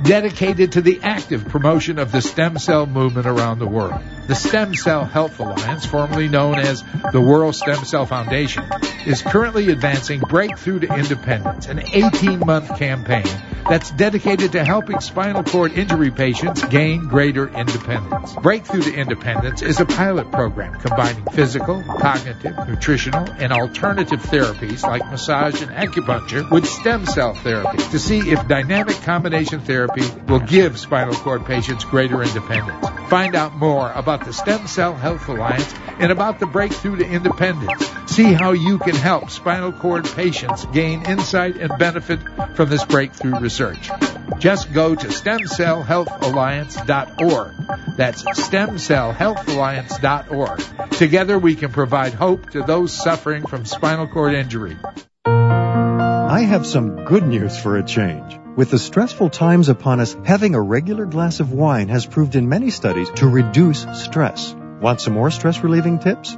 dedicated 0.04 0.74
to 0.74 0.82
the 0.82 1.00
active 1.04 1.48
promotion 1.48 2.00
of 2.00 2.12
the 2.12 2.22
stem 2.22 2.58
cell 2.58 2.86
movement 2.86 3.26
around 3.26 3.60
the 3.60 3.66
world. 3.66 4.02
The 4.28 4.36
Stem 4.36 4.76
Cell 4.76 5.06
Health 5.06 5.40
Alliance, 5.40 5.86
formerly 5.86 6.28
known 6.28 6.56
as 6.56 6.84
the 7.14 7.22
World 7.22 7.56
Stem 7.56 7.86
Cell 7.86 8.08
Foundation, 8.08 8.66
is 9.06 9.22
currently 9.22 9.72
advancing 9.72 10.20
Breakthrough 10.20 10.80
to 10.80 10.94
Independence, 10.94 11.68
an 11.68 11.78
18-month 11.78 12.78
campaign 12.78 13.24
that's 13.68 13.92
dedicated 13.92 14.52
to 14.54 14.64
helping 14.64 15.00
spinal 15.00 15.44
cord 15.44 15.74
injury 15.74 16.12
patients 16.12 16.64
gain 16.66 17.08
greater 17.08 17.48
independence. 17.48 18.34
Breakthrough 18.36 18.84
to 18.84 18.94
Independence 18.94 19.62
is 19.62 19.80
a 19.80 19.86
pilot 19.86 20.32
program 20.32 20.80
combining 20.80 21.26
physical, 21.26 21.84
cognitive, 21.84 22.56
nutritional, 22.68 23.30
and 23.32 23.52
alternative 23.52 24.22
therapies 24.22 24.84
like 24.84 25.06
massage 25.10 25.62
and 25.62 25.72
acupuncture 25.72 26.50
with 26.52 26.66
stem 26.66 27.06
cell 27.06 27.34
therapy 27.34 27.78
to 27.78 28.00
see 28.00 28.32
if 28.32 28.48
dynamic 28.48 28.96
combination 29.02 29.60
therapy 29.62 30.04
will 30.28 30.40
give 30.40 30.80
spinal 30.80 31.16
cord 31.16 31.46
patients 31.46 31.84
greater 31.86 32.22
independence. 32.22 32.88
Find 33.10 33.36
out 33.36 33.56
more 33.56 33.92
about 33.92 34.26
the 34.26 34.34
Stem 34.34 34.68
Cell 34.68 34.94
Health 34.96 35.28
Alliance 35.28 35.74
and 36.00 36.12
about 36.12 36.40
the 36.40 36.46
Breakthrough 36.46 36.98
to 36.98 37.06
Independence. 37.06 37.90
See 38.06 38.34
how 38.34 38.52
you 38.52 38.78
can 38.78 38.96
help 38.96 39.30
spinal 39.30 39.72
cord 39.72 40.06
patients 40.06 40.66
gain 40.68 41.06
insight 41.06 41.58
and 41.58 41.72
benefit 41.80 42.20
from 42.56 42.70
this 42.70 42.86
breakthrough 42.86 43.40
research. 43.50 43.90
Just 44.38 44.72
go 44.74 44.94
to 44.94 45.08
stemcellhealthalliance.org. 45.08 47.98
That's 47.98 48.22
stemcellhealthalliance.org. 48.24 50.92
Together 50.92 51.40
we 51.40 51.56
can 51.56 51.72
provide 51.72 52.14
hope 52.14 52.52
to 52.52 52.62
those 52.62 52.94
suffering 52.94 53.48
from 53.48 53.66
spinal 53.66 54.08
cord 54.08 54.36
injury. 54.36 54.78
I 55.26 56.42
have 56.42 56.68
some 56.68 57.06
good 57.06 57.26
news 57.26 57.60
for 57.60 57.78
a 57.78 57.84
change. 57.84 58.40
With 58.56 58.70
the 58.70 58.78
stressful 58.78 59.32
times 59.32 59.68
upon 59.68 60.00
us, 60.00 60.16
having 60.24 60.54
a 60.54 60.62
regular 60.62 61.08
glass 61.08 61.40
of 61.40 61.52
wine 61.52 61.90
has 61.90 62.06
proved 62.06 62.36
in 62.36 62.50
many 62.50 62.70
studies 62.70 63.10
to 63.16 63.28
reduce 63.28 63.88
stress. 63.94 64.56
Want 64.80 65.02
some 65.02 65.14
more 65.14 65.32
stress 65.32 65.64
relieving 65.64 65.98
tips? 65.98 66.38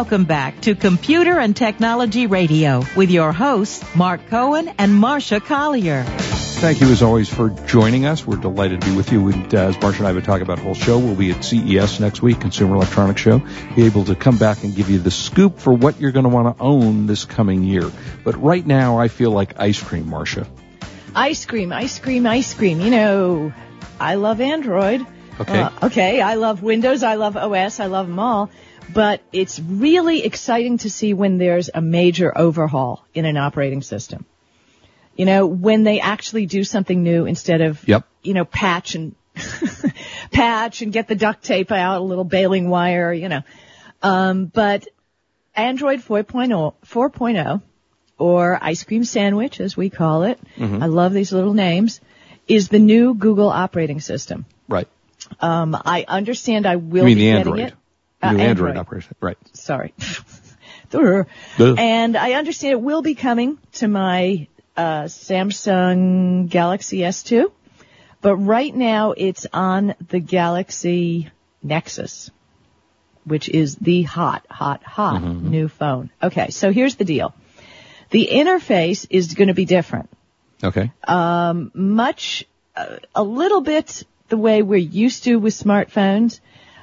Welcome 0.00 0.24
back 0.24 0.62
to 0.62 0.74
Computer 0.74 1.38
and 1.38 1.54
Technology 1.54 2.26
Radio 2.26 2.82
with 2.96 3.10
your 3.10 3.32
hosts, 3.32 3.84
Mark 3.94 4.28
Cohen 4.28 4.72
and 4.78 4.92
Marsha 4.92 5.44
Collier. 5.44 6.04
Thank 6.04 6.80
you 6.80 6.86
as 6.86 7.02
always 7.02 7.28
for 7.28 7.50
joining 7.50 8.06
us. 8.06 8.26
We're 8.26 8.38
delighted 8.38 8.80
to 8.80 8.86
be 8.88 8.96
with 8.96 9.12
you. 9.12 9.28
And 9.28 9.54
uh, 9.54 9.58
as 9.66 9.76
Marsha 9.76 9.98
and 9.98 10.06
I 10.06 10.08
have 10.08 10.14
been 10.14 10.24
talking 10.24 10.42
about 10.42 10.56
the 10.56 10.64
whole 10.64 10.74
show, 10.74 10.98
we'll 10.98 11.16
be 11.16 11.32
at 11.32 11.44
CES 11.44 12.00
next 12.00 12.22
week, 12.22 12.40
Consumer 12.40 12.76
Electronics 12.76 13.20
Show, 13.20 13.42
be 13.76 13.84
able 13.84 14.06
to 14.06 14.14
come 14.14 14.38
back 14.38 14.64
and 14.64 14.74
give 14.74 14.88
you 14.88 15.00
the 15.00 15.10
scoop 15.10 15.58
for 15.58 15.74
what 15.74 16.00
you're 16.00 16.12
going 16.12 16.24
to 16.24 16.30
want 16.30 16.56
to 16.56 16.64
own 16.64 17.04
this 17.04 17.26
coming 17.26 17.62
year. 17.62 17.92
But 18.24 18.42
right 18.42 18.66
now, 18.66 18.98
I 18.98 19.08
feel 19.08 19.32
like 19.32 19.60
ice 19.60 19.82
cream, 19.82 20.06
Marsha. 20.06 20.48
Ice 21.14 21.44
cream, 21.44 21.74
ice 21.74 21.98
cream, 21.98 22.26
ice 22.26 22.54
cream. 22.54 22.80
You 22.80 22.90
know, 22.90 23.52
I 24.00 24.14
love 24.14 24.40
Android. 24.40 25.06
Okay. 25.40 25.60
Uh, 25.60 25.70
okay, 25.84 26.20
I 26.22 26.34
love 26.34 26.62
Windows, 26.62 27.02
I 27.02 27.16
love 27.16 27.36
OS, 27.36 27.80
I 27.80 27.86
love 27.86 28.06
them 28.06 28.18
all. 28.18 28.50
But 28.92 29.22
it's 29.32 29.58
really 29.60 30.24
exciting 30.24 30.78
to 30.78 30.90
see 30.90 31.14
when 31.14 31.38
there's 31.38 31.70
a 31.72 31.80
major 31.80 32.36
overhaul 32.36 33.04
in 33.14 33.24
an 33.24 33.36
operating 33.36 33.82
system. 33.82 34.24
You 35.16 35.26
know, 35.26 35.46
when 35.46 35.82
they 35.84 36.00
actually 36.00 36.46
do 36.46 36.64
something 36.64 37.02
new 37.02 37.26
instead 37.26 37.60
of, 37.60 37.86
Yep. 37.86 38.04
you 38.22 38.34
know, 38.34 38.44
patch 38.44 38.94
and 38.94 39.14
patch 40.32 40.82
and 40.82 40.92
get 40.92 41.08
the 41.08 41.14
duct 41.14 41.44
tape 41.44 41.70
out, 41.72 42.00
a 42.00 42.04
little 42.04 42.24
baling 42.24 42.68
wire, 42.68 43.12
you 43.12 43.28
know. 43.28 43.42
Um, 44.02 44.46
but 44.46 44.88
Android 45.54 46.00
4.0, 46.00 46.74
4.0 46.86 47.62
or 48.18 48.58
ice 48.62 48.84
cream 48.84 49.04
sandwich 49.04 49.60
as 49.60 49.76
we 49.76 49.90
call 49.90 50.22
it. 50.24 50.38
Mm-hmm. 50.56 50.82
I 50.82 50.86
love 50.86 51.12
these 51.12 51.32
little 51.32 51.54
names 51.54 52.00
is 52.48 52.68
the 52.68 52.78
new 52.78 53.14
Google 53.14 53.48
operating 53.48 54.00
system. 54.00 54.44
Right. 54.68 54.88
Um, 55.40 55.76
I 55.84 56.04
understand 56.08 56.66
I 56.66 56.76
will 56.76 57.06
You 57.08 57.14
mean 57.14 57.16
be 57.16 57.20
the 57.24 57.30
getting 57.38 57.52
Android? 57.52 57.60
it. 57.68 57.74
Uh, 58.22 58.32
new 58.32 58.38
Android 58.38 58.48
Android. 58.70 58.76
operation. 58.76 59.14
Right. 59.20 59.38
Sorry. 59.52 59.92
And 61.78 62.16
I 62.16 62.32
understand 62.32 62.72
it 62.72 62.80
will 62.80 63.02
be 63.02 63.14
coming 63.14 63.58
to 63.74 63.88
my 63.88 64.48
uh, 64.76 65.04
Samsung 65.04 66.48
Galaxy 66.48 66.98
S2, 66.98 67.50
but 68.20 68.36
right 68.36 68.74
now 68.74 69.12
it's 69.12 69.46
on 69.52 69.94
the 70.08 70.18
Galaxy 70.20 71.30
Nexus, 71.62 72.30
which 73.24 73.48
is 73.48 73.76
the 73.76 74.02
hot, 74.02 74.44
hot, 74.50 74.82
hot 74.82 75.22
Mm-hmm. 75.22 75.50
new 75.50 75.68
phone. 75.68 76.10
Okay, 76.22 76.50
so 76.50 76.72
here's 76.72 76.96
the 76.96 77.04
deal. 77.04 77.34
The 78.10 78.28
interface 78.32 79.06
is 79.10 79.34
going 79.34 79.48
to 79.48 79.54
be 79.54 79.64
different 79.64 80.10
Okay. 80.64 80.90
much, 81.74 82.44
uh, 82.76 82.96
a 83.14 83.22
little 83.22 83.60
bit 83.60 84.02
the 84.28 84.36
way 84.36 84.62
we're 84.62 84.76
used 84.78 85.24
to 85.24 85.36
with 85.36 85.54
smartphones, 85.54 86.40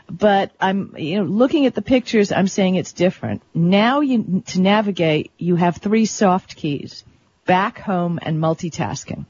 but 0.09 0.51
I'm, 0.59 0.95
you 0.97 1.17
know, 1.17 1.23
looking 1.23 1.65
at 1.65 1.75
the 1.75 1.81
pictures, 1.81 2.31
I'm 2.31 2.47
saying 2.47 2.75
it's 2.75 2.93
different. 2.93 3.41
Now 3.53 4.01
you, 4.01 4.43
to 4.47 4.61
navigate, 4.61 5.31
you 5.37 5.55
have 5.55 5.77
three 5.77 6.05
soft 6.05 6.55
keys, 6.55 7.03
back, 7.45 7.79
home, 7.79 8.19
and 8.21 8.37
multitasking. 8.37 9.25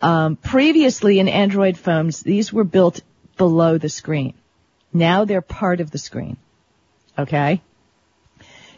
Um, 0.00 0.36
previously 0.36 1.18
in 1.18 1.28
Android 1.28 1.78
phones, 1.78 2.20
these 2.20 2.52
were 2.52 2.64
built 2.64 3.00
below 3.36 3.78
the 3.78 3.88
screen. 3.88 4.34
Now 4.92 5.24
they're 5.24 5.40
part 5.42 5.80
of 5.80 5.90
the 5.90 5.98
screen. 5.98 6.36
Okay? 7.18 7.62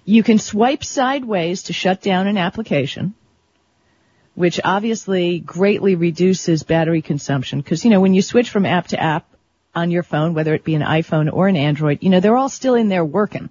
You 0.04 0.22
can 0.22 0.38
swipe 0.38 0.84
sideways 0.84 1.64
to 1.64 1.72
shut 1.72 2.00
down 2.00 2.26
an 2.26 2.38
application 2.38 3.14
which 4.34 4.60
obviously 4.64 5.38
greatly 5.38 5.96
reduces 5.96 6.62
battery 6.62 7.02
consumption. 7.02 7.60
Because, 7.60 7.84
you 7.84 7.90
know, 7.90 8.00
when 8.00 8.14
you 8.14 8.22
switch 8.22 8.48
from 8.48 8.64
app 8.64 8.88
to 8.88 8.98
app 8.98 9.26
on 9.74 9.90
your 9.90 10.02
phone, 10.02 10.34
whether 10.34 10.54
it 10.54 10.64
be 10.64 10.74
an 10.74 10.82
iPhone 10.82 11.32
or 11.32 11.48
an 11.48 11.56
Android, 11.56 11.98
you 12.02 12.10
know, 12.10 12.20
they're 12.20 12.36
all 12.36 12.48
still 12.48 12.74
in 12.74 12.88
there 12.88 13.04
working. 13.04 13.50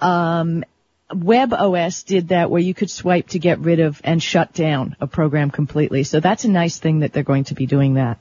Um, 0.00 0.64
Web 1.12 1.52
OS 1.52 2.02
did 2.02 2.28
that 2.28 2.50
where 2.50 2.60
you 2.60 2.74
could 2.74 2.90
swipe 2.90 3.28
to 3.28 3.38
get 3.38 3.60
rid 3.60 3.80
of 3.80 4.00
and 4.04 4.22
shut 4.22 4.52
down 4.52 4.96
a 5.00 5.06
program 5.06 5.50
completely. 5.50 6.04
So 6.04 6.20
that's 6.20 6.44
a 6.44 6.50
nice 6.50 6.78
thing 6.78 7.00
that 7.00 7.12
they're 7.12 7.22
going 7.22 7.44
to 7.44 7.54
be 7.54 7.66
doing 7.66 7.94
that. 7.94 8.18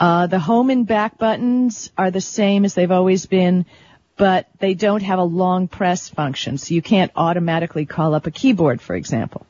Uh, 0.00 0.26
the 0.26 0.38
home 0.38 0.70
and 0.70 0.86
back 0.86 1.18
buttons 1.18 1.90
are 1.98 2.10
the 2.10 2.20
same 2.20 2.64
as 2.64 2.74
they've 2.74 2.90
always 2.90 3.26
been, 3.26 3.66
but 4.16 4.46
they 4.58 4.74
don't 4.74 5.02
have 5.02 5.18
a 5.18 5.24
long 5.24 5.68
press 5.68 6.08
function. 6.08 6.56
So 6.56 6.74
you 6.74 6.82
can't 6.82 7.12
automatically 7.14 7.84
call 7.84 8.14
up 8.14 8.26
a 8.26 8.30
keyboard, 8.30 8.80
for 8.80 8.94
example 8.94 9.46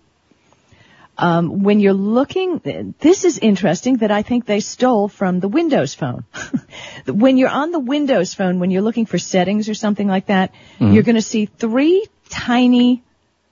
um, 1.18 1.64
when 1.64 1.80
you're 1.80 1.92
looking, 1.92 2.94
this 3.00 3.24
is 3.24 3.38
interesting 3.38 3.98
that 3.98 4.12
I 4.12 4.22
think 4.22 4.46
they 4.46 4.60
stole 4.60 5.08
from 5.08 5.40
the 5.40 5.48
Windows 5.48 5.92
phone. 5.92 6.24
when 7.06 7.36
you're 7.36 7.48
on 7.48 7.72
the 7.72 7.80
Windows 7.80 8.34
phone, 8.34 8.60
when 8.60 8.70
you're 8.70 8.82
looking 8.82 9.04
for 9.04 9.18
settings 9.18 9.68
or 9.68 9.74
something 9.74 10.06
like 10.06 10.26
that, 10.26 10.54
you're 10.78 11.02
going 11.02 11.16
to 11.16 11.22
see 11.22 11.46
three 11.46 12.06
tiny 12.28 13.02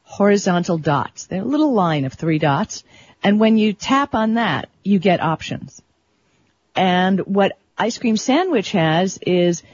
horizontal 0.05 0.79
dots. 0.79 1.27
They're 1.27 1.43
a 1.43 1.45
little 1.45 1.73
line 1.73 2.05
of 2.05 2.13
three 2.13 2.39
dots. 2.39 2.85
And 3.25 3.41
when 3.41 3.59
you 3.59 3.73
tap 3.73 4.15
on 4.15 4.35
that, 4.35 4.69
you 4.85 5.01
get 5.01 5.21
options. 5.21 5.83
And 6.77 7.19
what 7.21 7.59
Ice 7.77 7.99
Cream 7.99 8.17
Sandwich 8.17 8.71
has 8.73 9.19
is 9.19 9.65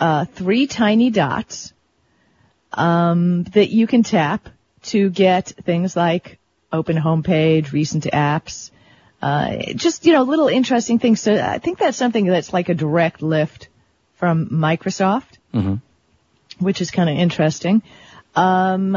uh, 0.00 0.24
three 0.24 0.66
tiny 0.66 1.10
dots 1.10 1.72
um, 2.72 3.44
that 3.44 3.70
you 3.70 3.86
can 3.86 4.02
tap 4.02 4.48
to 4.82 5.10
get 5.10 5.46
things 5.64 5.94
like 5.94 6.39
open 6.72 6.96
homepage, 6.96 7.72
recent 7.72 8.04
apps, 8.04 8.70
uh, 9.22 9.56
just 9.74 10.06
you 10.06 10.12
know 10.12 10.22
little 10.22 10.48
interesting 10.48 10.98
things. 10.98 11.20
So 11.20 11.34
I 11.34 11.58
think 11.58 11.78
that's 11.78 11.96
something 11.96 12.26
that's 12.26 12.52
like 12.52 12.68
a 12.68 12.74
direct 12.74 13.22
lift 13.22 13.68
from 14.14 14.48
Microsoft, 14.48 15.38
which 16.58 16.80
is 16.80 16.90
kind 16.90 17.10
of 17.10 17.16
interesting. 17.16 17.82
Um, 18.34 18.96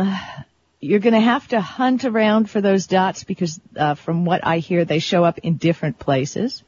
you're 0.80 1.00
going 1.00 1.14
to 1.14 1.20
have 1.20 1.48
to 1.50 1.62
hunt 1.62 2.04
around 2.04 2.50
for 2.50 2.60
those 2.60 2.88
dots 2.88 3.24
because, 3.24 3.60
uh, 3.78 3.96
from 3.96 4.26
what 4.26 4.46
I 4.46 4.58
hear, 4.58 4.84
they 4.84 5.00
show 5.00 5.24
up 5.24 5.40
in 5.40 5.56
different 5.56 5.98
places. 5.98 6.64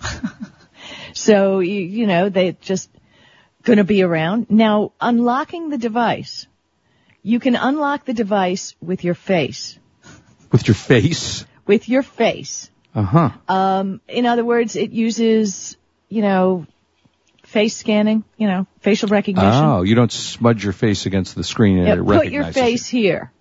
so 1.14 1.60
you, 1.60 1.80
you 1.80 2.06
know 2.06 2.28
they 2.28 2.52
just 2.60 2.90
going 3.62 3.78
to 3.78 3.84
be 3.84 4.02
around. 4.02 4.46
Now 4.50 4.92
unlocking 5.00 5.68
the 5.68 5.78
device, 5.78 6.46
you 7.22 7.40
can 7.40 7.56
unlock 7.56 8.04
the 8.04 8.14
device 8.14 8.74
with 8.80 9.04
your 9.04 9.14
face. 9.14 9.78
With 10.52 10.66
your 10.68 10.74
face. 10.74 11.44
With 11.66 11.88
your 11.88 12.02
face. 12.02 12.70
Uh 12.94 13.02
huh. 13.02 13.30
Um, 13.48 14.00
in 14.08 14.26
other 14.26 14.44
words, 14.44 14.74
it 14.76 14.90
uses, 14.90 15.76
you 16.08 16.22
know, 16.22 16.66
face 17.44 17.76
scanning, 17.76 18.24
you 18.36 18.48
know, 18.48 18.66
facial 18.80 19.08
recognition. 19.08 19.64
Oh, 19.64 19.82
you 19.82 19.94
don't 19.94 20.10
smudge 20.10 20.64
your 20.64 20.72
face 20.72 21.06
against 21.06 21.34
the 21.36 21.44
screen 21.44 21.78
and 21.78 21.86
Yeah, 21.86 21.94
it 21.94 22.04
put 22.04 22.26
your 22.32 22.52
face 22.52 22.86
here 22.86 23.32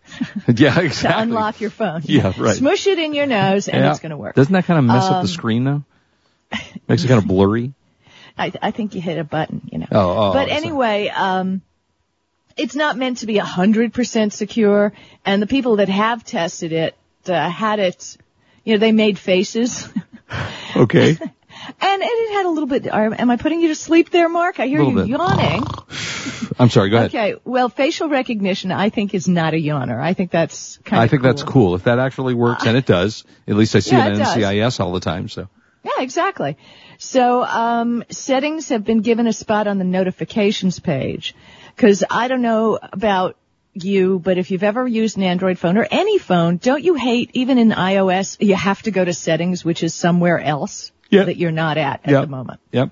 You. 0.48 0.54
Yeah, 0.56 0.76
to 0.76 0.84
exactly. 0.84 1.24
unlock 1.24 1.62
your 1.62 1.69
phone. 1.69 2.02
Yeah, 2.04 2.34
right. 2.38 2.56
Smush 2.56 2.88
it 2.88 3.00
in 3.00 3.13
your 3.13 3.26
nose 3.26 3.67
and 3.67 3.84
Yeah. 3.84 3.91
it's 3.91 4.00
going 4.00 4.12
to 4.12 4.17
work. 4.17 4.36
Doesn't 4.36 4.54
that 4.54 4.65
kind 4.65 4.78
of 4.80 4.86
mess 4.86 5.06
up 5.06 5.13
Um, 5.17 5.22
the 5.24 5.28
screen 5.28 5.63
though? 5.63 5.84
Makes 6.88 7.04
it 7.04 7.08
kind 7.08 7.19
of 7.19 7.28
blurry. 7.28 7.74
I, 8.38 8.52
I 8.62 8.72
think 8.72 8.95
you 8.95 9.02
hit 9.02 9.17
a 9.17 9.24
button, 9.24 9.67
you 9.72 9.80
know. 9.80 9.88
Oh, 9.91 10.30
oh, 10.30 10.34
but 10.34 10.50
anyway, 10.50 11.10
um, 11.10 11.62
it's 12.56 12.76
not 12.76 12.98
meant 12.98 13.17
to 13.19 13.26
be 13.26 13.36
100% 13.36 14.32
secure, 14.32 14.93
and 15.26 15.41
the 15.41 15.48
people 15.48 15.76
that 15.78 15.89
have 15.89 16.24
tested 16.24 16.72
it 16.72 16.95
uh, 17.30 17.50
had 17.50 17.80
it, 17.80 18.18
you 18.63 18.74
know, 18.74 18.80
they 18.80 18.92
made 18.92 19.18
faces, 19.20 19.88
Okay. 20.76 21.10
and, 21.20 21.22
and 21.22 22.02
it 22.04 22.32
had 22.34 22.46
a 22.46 22.50
little 22.50 22.68
bit. 22.68 22.92
Are, 22.92 23.13
am 23.13 23.30
I 23.30 23.38
putting 23.38 23.62
you 23.62 23.70
to 23.70 23.76
sleep 23.76 24.10
there, 24.12 24.30
Mark? 24.30 24.60
I 24.60 24.68
hear 24.68 24.82
you 24.82 24.96
bit. 24.96 25.08
yawning. 25.08 25.63
I'm 26.60 26.70
sorry. 26.70 26.89
Go 26.89 26.98
ahead. 26.98 27.10
Okay, 27.10 27.36
well, 27.46 27.70
facial 27.70 28.10
recognition, 28.10 28.72
I 28.72 28.89
think, 28.89 29.13
is 29.13 29.28
not 29.28 29.54
a 29.54 29.58
yawner. 29.58 30.00
I 30.02 30.13
think 30.13 30.30
that's 30.32 30.78
kind 30.84 31.00
I 31.02 31.06
of 31.06 31.10
think 31.10 31.24
that's 31.24 31.44
cool. 31.44 31.76
If 31.76 31.84
that 31.84 32.00
actually 32.00 32.34
works, 32.34 32.65
and 32.65 32.76
it 32.78 32.86
does. 32.86 33.24
At 33.48 33.56
least 33.56 33.76
I 33.76 33.80
see 33.80 33.96
Yeah, 33.96 34.08
it 34.08 34.13
in 34.13 34.20
does. 34.20 34.36
NCIS 34.36 34.80
all 34.80 34.92
the 34.92 35.00
time. 35.00 35.30
So. 35.30 35.48
Yeah, 35.84 36.02
exactly. 36.04 36.58
So 36.98 37.44
um, 37.44 38.04
settings 38.10 38.70
have 38.70 38.84
been 38.84 39.02
given 39.02 39.26
a 39.28 39.34
spot 39.34 39.68
on 39.68 39.78
the 39.78 39.86
notifications 39.86 40.80
page 40.80 41.34
because 41.76 42.04
I 42.10 42.28
don't 42.28 42.42
know 42.42 42.78
about 42.82 43.38
you, 43.84 44.20
but 44.20 44.38
if 44.38 44.52
you've 44.52 44.63
ever 44.63 44.88
used 44.88 45.18
an 45.18 45.24
Android 45.24 45.58
phone 45.60 45.78
or 45.78 45.88
any 45.89 46.18
phone, 46.18 46.58
don't 46.58 46.84
you 46.84 46.96
hate 46.96 47.32
even 47.34 47.58
in 47.58 47.70
iOS 47.70 48.38
you 48.39 48.56
have 48.56 48.82
to 48.84 48.92
go 48.92 49.04
to 49.06 49.13
settings, 49.13 49.63
which 49.65 49.84
is 49.84 49.94
somewhere 49.94 50.39
else 50.39 50.92
Yeah. 51.10 51.24
that 51.24 51.38
you're 51.38 51.52
not 51.52 51.78
at 51.78 52.02
at 52.06 52.12
Yeah. 52.12 52.22
the 52.22 52.28
moment. 52.28 52.60
Yep. 52.72 52.89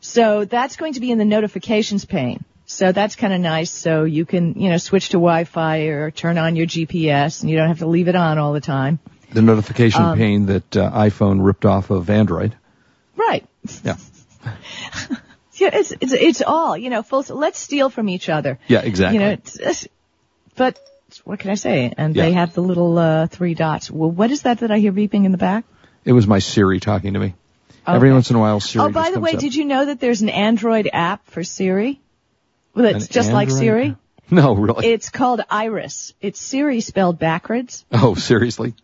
So 0.00 0.44
that's 0.44 0.76
going 0.76 0.92
to 0.94 1.00
be 1.00 1.10
in 1.10 1.18
the 1.18 1.24
notifications 1.24 2.04
pane. 2.04 2.44
So 2.66 2.92
that's 2.92 3.16
kind 3.16 3.32
of 3.32 3.40
nice. 3.40 3.70
So 3.70 4.04
you 4.04 4.24
can, 4.26 4.60
you 4.60 4.70
know, 4.70 4.76
switch 4.78 5.10
to 5.10 5.18
Wi-Fi 5.18 5.78
or 5.86 6.10
turn 6.10 6.36
on 6.38 6.56
your 6.56 6.66
GPS 6.66 7.40
and 7.42 7.50
you 7.50 7.56
don't 7.56 7.68
have 7.68 7.78
to 7.78 7.86
leave 7.86 8.08
it 8.08 8.16
on 8.16 8.38
all 8.38 8.52
the 8.52 8.60
time. 8.60 8.98
The 9.32 9.42
notification 9.42 10.02
Um, 10.02 10.18
pane 10.18 10.46
that 10.46 10.76
uh, 10.76 10.90
iPhone 10.92 11.44
ripped 11.44 11.64
off 11.64 11.90
of 11.90 12.10
Android. 12.10 12.54
Right. 13.16 13.44
Yeah. 13.84 13.96
Yeah, 15.58 15.70
it's, 15.72 15.90
it's, 15.90 16.12
it's 16.12 16.42
all, 16.42 16.76
you 16.76 16.90
know, 16.90 17.02
full, 17.02 17.24
let's 17.30 17.58
steal 17.58 17.88
from 17.88 18.10
each 18.10 18.28
other. 18.28 18.58
Yeah, 18.68 18.80
exactly. 18.82 19.18
You 19.18 19.24
know, 19.24 19.36
but 20.56 20.78
what 21.24 21.38
can 21.38 21.50
I 21.50 21.54
say? 21.54 21.92
And 21.96 22.14
Yeah. 22.14 22.24
they 22.24 22.32
have 22.32 22.54
the 22.54 22.62
little, 22.62 22.98
uh, 22.98 23.26
three 23.28 23.54
dots. 23.54 23.90
Well, 23.90 24.10
what 24.10 24.30
is 24.30 24.42
that 24.42 24.60
that 24.60 24.70
I 24.70 24.78
hear 24.78 24.92
beeping 24.92 25.24
in 25.24 25.32
the 25.32 25.38
back? 25.38 25.64
It 26.04 26.12
was 26.12 26.26
my 26.26 26.38
Siri 26.38 26.80
talking 26.80 27.14
to 27.14 27.18
me. 27.18 27.34
Every 27.86 28.12
once 28.12 28.30
in 28.30 28.36
a 28.36 28.40
while, 28.40 28.58
Siri 28.58 28.84
oh, 28.84 28.88
by 28.88 29.10
the 29.10 29.20
way, 29.20 29.32
up. 29.32 29.38
did 29.38 29.54
you 29.54 29.64
know 29.64 29.84
that 29.84 30.00
there's 30.00 30.22
an 30.22 30.28
Android 30.28 30.90
app 30.92 31.24
for 31.28 31.44
Siri? 31.44 32.00
Well, 32.74 32.86
it's 32.86 33.06
An 33.06 33.12
just 33.12 33.32
like 33.32 33.50
Siri. 33.50 33.96
No, 34.28 34.54
really. 34.54 34.88
It's 34.88 35.08
called 35.08 35.40
Iris. 35.48 36.12
It's 36.20 36.40
Siri 36.40 36.80
spelled 36.80 37.16
backwards, 37.16 37.84
oh, 37.92 38.16
seriously? 38.16 38.74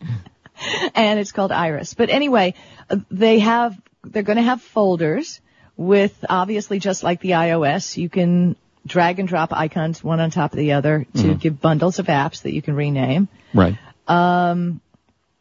and 0.95 1.19
it's 1.19 1.33
called 1.33 1.51
Iris. 1.51 1.95
But 1.95 2.11
anyway, 2.11 2.55
uh, 2.89 2.99
they 3.11 3.41
have, 3.41 3.77
they're 4.05 4.23
going 4.23 4.37
to 4.37 4.43
have 4.43 4.63
folders 4.63 5.41
with 5.77 6.25
obviously 6.29 6.79
just 6.79 7.03
like 7.03 7.21
the 7.21 7.31
iOS, 7.31 7.97
you 7.97 8.09
can 8.09 8.55
drag 8.87 9.19
and 9.19 9.29
drop 9.29 9.53
icons 9.53 10.03
one 10.03 10.21
on 10.21 10.31
top 10.31 10.53
of 10.53 10.59
the 10.59 10.73
other 10.73 11.07
to 11.15 11.19
Mm-hmm. 11.23 11.35
give 11.35 11.61
bundles 11.61 11.99
of 11.99 12.07
apps 12.07 12.43
that 12.43 12.53
you 12.53 12.63
can 12.63 12.75
rename. 12.75 13.29
Right. 13.55 13.77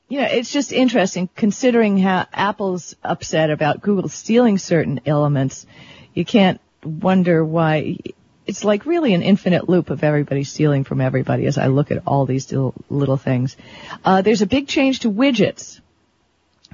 you 0.09 0.19
know, 0.19 0.27
it's 0.29 0.51
just 0.51 0.71
interesting 0.73 1.29
considering 1.35 1.97
how 1.97 2.27
Apple's 2.33 2.95
upset 3.03 3.49
about 3.49 3.81
Google 3.81 4.09
stealing 4.09 4.57
certain 4.57 4.99
elements. 5.05 5.65
You 6.13 6.25
can't 6.25 6.59
wonder 6.83 7.43
why. 7.45 7.97
It's 8.45 8.63
like 8.63 8.85
really 8.85 9.13
an 9.13 9.21
infinite 9.21 9.69
loop 9.69 9.89
of 9.89 10.03
everybody 10.03 10.43
stealing 10.43 10.83
from 10.83 10.99
everybody 10.99 11.45
as 11.45 11.57
I 11.57 11.67
look 11.67 11.91
at 11.91 12.03
all 12.05 12.25
these 12.25 12.51
little, 12.51 12.73
little 12.89 13.15
things. 13.17 13.55
Uh, 14.03 14.21
there's 14.21 14.41
a 14.41 14.47
big 14.47 14.67
change 14.67 14.99
to 15.01 15.11
widgets. 15.11 15.79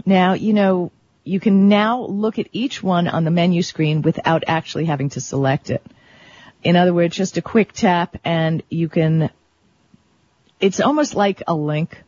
Now, 0.06 0.34
you 0.34 0.54
know, 0.54 0.92
you 1.24 1.40
can 1.40 1.68
now 1.70 2.02
look 2.02 2.40
at 2.40 2.48
each 2.54 2.82
one 2.82 3.08
on 3.08 3.24
the 3.26 3.32
menu 3.32 3.62
screen 3.62 4.02
without 4.02 4.44
actually 4.48 4.86
having 4.86 5.10
to 5.10 5.22
select 5.22 5.70
it. 5.70 5.84
In 6.64 6.76
other 6.76 6.94
words, 6.94 7.16
just 7.16 7.38
a 7.38 7.42
quick 7.42 7.72
tap 7.72 8.18
and 8.24 8.64
you 8.70 8.90
can, 8.90 9.30
it's 10.60 10.80
almost 10.80 11.16
like 11.16 11.44
a 11.48 11.54
link. 11.56 12.04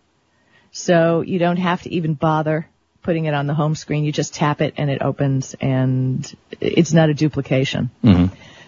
So 0.71 1.21
you 1.21 1.39
don't 1.39 1.57
have 1.57 1.83
to 1.83 1.93
even 1.93 2.13
bother 2.13 2.67
putting 3.01 3.25
it 3.25 3.33
on 3.33 3.47
the 3.47 3.53
home 3.53 3.75
screen. 3.75 4.03
You 4.03 4.11
just 4.11 4.33
tap 4.33 4.61
it 4.61 4.73
and 4.77 4.89
it 4.89 5.01
opens 5.01 5.55
and 5.59 6.35
it's 6.59 6.93
not 6.93 7.09
a 7.09 7.13
duplication. 7.13 7.89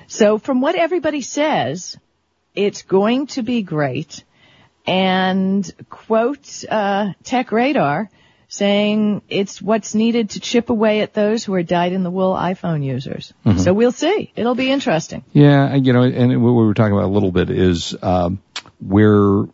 So 0.08 0.40
from 0.40 0.62
what 0.62 0.76
everybody 0.76 1.22
says, 1.22 1.98
it's 2.56 2.82
going 2.82 3.28
to 3.28 3.44
be 3.44 3.62
great. 3.62 4.24
And 4.86 5.70
quote, 5.90 6.64
uh, 6.70 7.14
Tech 7.24 7.52
Radar 7.52 8.10
saying 8.52 9.22
it's 9.30 9.62
what's 9.62 9.96
needed 9.96 10.32
to 10.32 10.42
chip 10.42 10.70
away 10.70 11.00
at 11.00 11.14
those 11.14 11.46
who 11.46 11.54
are 11.54 11.64
dyed 11.64 11.94
in 11.94 12.04
the 12.04 12.12
wool 12.12 12.34
iPhone 12.34 12.84
users. 12.84 13.34
So 13.58 13.74
we'll 13.74 13.94
see. 13.94 14.34
It'll 14.36 14.56
be 14.56 14.70
interesting. 14.70 15.24
Yeah, 15.32 15.74
you 15.76 15.94
know, 15.94 16.04
and 16.04 16.44
what 16.44 16.52
we 16.52 16.66
were 16.66 16.74
talking 16.74 16.92
about 16.92 17.06
a 17.06 17.14
little 17.14 17.32
bit 17.32 17.50
is 17.50 17.96
um, 18.02 18.40
where 18.86 19.46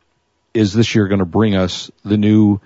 is 0.52 0.74
this 0.74 0.96
year 0.96 1.08
going 1.08 1.20
to 1.20 1.26
bring 1.26 1.56
us 1.56 1.92
the 2.04 2.18
new, 2.18 2.60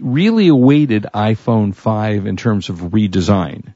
really 0.00 0.48
awaited 0.48 1.08
iPhone 1.12 1.74
5 1.74 2.26
in 2.26 2.38
terms 2.38 2.70
of 2.70 2.78
redesign? 2.78 3.74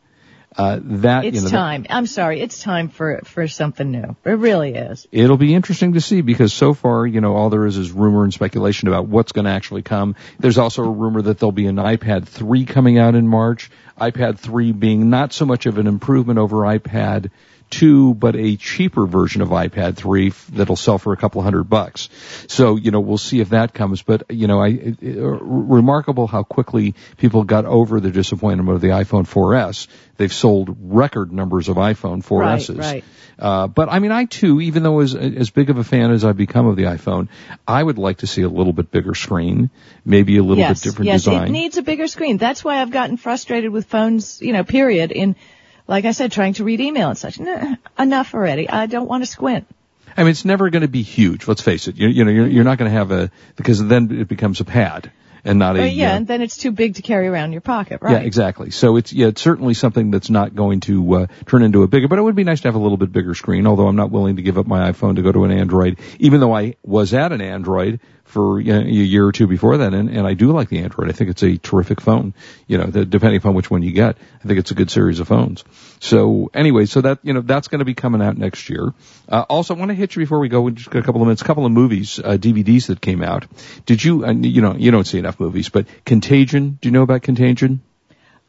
Uh, 0.57 0.81
that 0.83 1.25
It's 1.25 1.37
you 1.37 1.41
know, 1.43 1.49
that- 1.49 1.57
time. 1.57 1.87
I'm 1.89 2.07
sorry. 2.07 2.41
It's 2.41 2.61
time 2.61 2.89
for, 2.89 3.21
for 3.25 3.47
something 3.47 3.89
new. 3.89 4.17
It 4.25 4.31
really 4.31 4.75
is. 4.75 5.07
it'll 5.13 5.37
be 5.37 5.55
interesting 5.55 5.93
to 5.93 6.01
see 6.01 6.23
because 6.23 6.53
so 6.53 6.75
far, 6.75 7.07
you 7.07 7.21
know, 7.21 7.37
all 7.37 7.51
there 7.51 7.67
is 7.67 7.77
is 7.77 7.93
rumor 7.93 8.25
and 8.25 8.35
speculation 8.35 8.89
about 8.89 9.07
what's 9.07 9.31
going 9.31 9.45
to 9.45 9.53
actually 9.53 9.83
come. 9.83 10.17
There's 10.41 10.59
also 10.59 10.83
a 10.83 10.91
rumor 10.91 11.23
that 11.23 11.39
there'll 11.39 11.53
be 11.53 11.67
an 11.67 11.77
iPad 11.77 12.27
3 12.27 12.65
coming 12.65 12.99
out 12.99 13.15
in 13.15 13.29
March. 13.29 13.71
iPad 13.99 14.39
3 14.41 14.73
being 14.73 15.09
not 15.09 15.33
so 15.33 15.47
much 15.47 15.67
of 15.67 15.79
an 15.79 15.87
improvement 15.87 16.39
over 16.41 16.57
iPad 16.59 17.31
2, 17.71 18.15
but 18.15 18.37
a 18.37 18.57
cheaper 18.57 19.07
version 19.07 19.43
of 19.43 19.49
iPad 19.49 19.97
3 19.97 20.33
that'll 20.51 20.77
sell 20.77 20.99
for 20.99 21.13
a 21.13 21.17
couple 21.17 21.43
hundred 21.43 21.65
bucks. 21.65 22.09
So, 22.49 22.77
you 22.77 22.91
know, 22.91 23.01
we'll 23.01 23.19
see 23.19 23.41
if 23.41 23.51
that 23.51 23.73
comes. 23.75 24.03
But, 24.03 24.25
you 24.31 24.47
know, 24.47 24.61
I, 24.61 24.69
it, 24.69 25.03
it, 25.03 25.19
uh, 25.19 25.23
remarkable 25.23 26.27
how 26.27 26.43
quickly 26.43 26.95
people 27.17 27.45
got 27.45 27.65
over 27.65 28.01
the 28.01 28.11
disappointment 28.11 28.69
of 28.71 28.81
the 28.81 28.89
iPhone 28.89 29.27
4S. 29.27 29.87
They've 30.17 30.33
sold 30.33 30.77
record 30.81 31.33
numbers 31.33 31.69
of 31.69 31.77
iPhone 31.77 32.25
4Ss. 32.25 32.79
right. 32.79 33.05
Uh, 33.41 33.67
but 33.67 33.89
I 33.89 34.01
mean, 34.01 34.13
I 34.13 34.27
too, 34.27 34.61
even 34.61 34.83
though 34.83 35.01
as 35.01 35.15
as 35.15 35.49
big 35.49 35.71
of 35.71 35.79
a 35.79 35.85
fan 35.85 36.11
as 36.11 36.27
I've 36.27 36.37
become 36.37 36.67
of 36.67 36.77
the 36.77 36.83
iPhone, 36.83 37.29
I 37.67 37.83
would 37.83 37.97
like 37.97 38.19
to 38.19 38.27
see 38.27 38.43
a 38.43 38.51
little 38.51 38.75
bit 38.75 38.91
bigger 38.91 39.15
screen, 39.15 39.71
maybe 40.05 40.37
a 40.37 40.43
little 40.43 40.59
yes, 40.59 40.81
bit 40.81 40.91
different 40.91 41.07
yes, 41.07 41.25
design. 41.25 41.49
it 41.49 41.51
needs 41.51 41.79
a 41.79 41.83
bigger 41.83 42.07
screen. 42.07 42.37
That's 42.37 42.63
why 42.63 42.83
I've 42.83 42.91
gotten 42.91 43.17
frustrated 43.17 43.73
with 43.73 43.87
phones, 43.87 44.43
you 44.43 44.53
know, 44.53 44.63
period, 44.63 45.11
in, 45.11 45.37
like 45.91 46.05
I 46.05 46.13
said, 46.13 46.31
trying 46.31 46.55
to 46.55 46.65
read 46.65 46.81
email 46.81 47.09
and 47.11 47.19
such. 47.19 47.41
Nah, 47.41 47.75
enough 47.99 48.33
already. 48.33 48.69
I 48.69 48.87
don't 48.87 49.09
want 49.09 49.25
to 49.25 49.27
squint. 49.27 49.67
I 50.17 50.23
mean, 50.23 50.31
it's 50.31 50.45
never 50.45 50.71
going 50.71 50.83
to 50.83 50.89
be 50.89 51.03
huge. 51.03 51.49
Let's 51.49 51.63
face 51.63 51.89
it. 51.89 51.97
You, 51.97 52.09
you 52.09 52.25
know, 52.25 52.31
you're, 52.31 52.47
you're 52.47 52.65
not 52.65 52.79
going 52.79 52.91
to 52.91 52.97
have 52.97 53.11
a 53.11 53.31
because 53.57 53.85
then 53.85 54.11
it 54.11 54.29
becomes 54.29 54.61
a 54.61 54.65
pad 54.65 55.11
and 55.45 55.59
not 55.59 55.77
a. 55.77 55.89
Yeah, 55.89 56.13
uh, 56.13 56.17
and 56.17 56.27
then 56.27 56.43
it's 56.43 56.57
too 56.57 56.71
big 56.71 56.95
to 56.95 57.03
carry 57.03 57.27
around 57.27 57.47
in 57.47 57.53
your 57.53 57.61
pocket, 57.61 58.03
right? 58.03 58.13
Yeah, 58.13 58.19
exactly. 58.19 58.71
So 58.71 58.97
it's 58.97 59.13
yeah, 59.13 59.29
it's 59.29 59.43
certainly 59.43 59.75
something 59.75 60.11
that's 60.11 60.31
not 60.31 60.55
going 60.55 60.81
to 60.81 61.15
uh, 61.15 61.27
turn 61.47 61.63
into 61.63 61.83
a 61.83 61.89
bigger. 61.89 62.07
But 62.07 62.19
it 62.19 62.23
would 62.23 62.37
be 62.37 62.45
nice 62.45 62.61
to 62.61 62.69
have 62.69 62.77
a 62.77 62.79
little 62.81 62.97
bit 62.97 63.11
bigger 63.11 63.35
screen. 63.35 63.67
Although 63.67 63.89
I'm 63.89 63.97
not 63.97 64.11
willing 64.11 64.37
to 64.37 64.43
give 64.43 64.59
up 64.59 64.67
my 64.67 64.93
iPhone 64.93 65.17
to 65.17 65.23
go 65.23 65.33
to 65.33 65.45
an 65.45 65.51
Android, 65.51 65.99
even 66.19 66.41
though 66.41 66.55
I 66.55 66.77
was 66.85 67.15
at 67.15 67.33
an 67.33 67.41
Android 67.41 68.01
for 68.31 68.61
you 68.61 68.73
know, 68.73 68.81
a 68.81 68.85
year 68.85 69.27
or 69.27 69.33
two 69.33 69.47
before 69.47 69.79
that, 69.79 69.93
and, 69.93 70.09
and 70.09 70.27
I 70.27 70.35
do 70.35 70.53
like 70.53 70.69
the 70.69 70.79
Android. 70.79 71.09
I 71.09 71.13
think 71.13 71.31
it's 71.31 71.43
a 71.43 71.59
terrific 71.59 72.01
phone. 72.01 72.35
You 72.67 72.79
know, 72.79 72.87
the, 72.87 73.05
depending 73.05 73.39
upon 73.39 73.55
which 73.55 73.71
one 73.71 73.83
you 73.83 73.93
get, 73.93 74.17
I 74.43 74.49
think 74.49 74.59
it's 74.59 74.71
a 74.71 74.75
good 74.75 74.91
series 74.91 75.21
of 75.21 75.29
phones. 75.29 75.65
So 75.99 76.51
anyway, 76.55 76.87
so 76.87 77.01
that 77.03 77.19
you 77.23 77.33
know 77.33 77.41
that's 77.41 77.69
going 77.69 77.81
to 77.81 77.85
be 77.85 77.95
coming 77.95 78.23
out 78.23 78.39
next 78.39 78.71
year. 78.71 78.95
Uh, 79.29 79.45
also, 79.49 79.75
I 79.75 79.79
want 79.79 79.91
to 79.91 79.95
hit 79.95 80.15
you 80.17 80.21
before 80.21 80.39
we 80.39 80.49
go. 80.49 80.63
We 80.63 80.73
just 80.73 80.91
got 80.91 81.01
a 81.01 81.03
couple 81.03 81.21
of 81.21 81.27
minutes. 81.27 81.43
A 81.43 81.45
couple 81.45 81.67
of 81.67 81.73
movies, 81.73 82.19
uh, 82.19 82.37
DVDs 82.37 82.87
that 82.87 83.01
came 83.01 83.23
out. 83.23 83.47
Did 83.87 84.03
you? 84.03 84.25
Uh, 84.25 84.33
you 84.33 84.63
know, 84.63 84.75
you 84.75 84.91
don't 84.91 85.07
see 85.07 85.19
enough 85.19 85.41
movies, 85.41 85.69
but 85.69 85.87
Contagion. 86.05 86.79
Do 86.81 86.89
you 86.89 86.93
know 86.93 87.03
about 87.03 87.23
Contagion? 87.23 87.83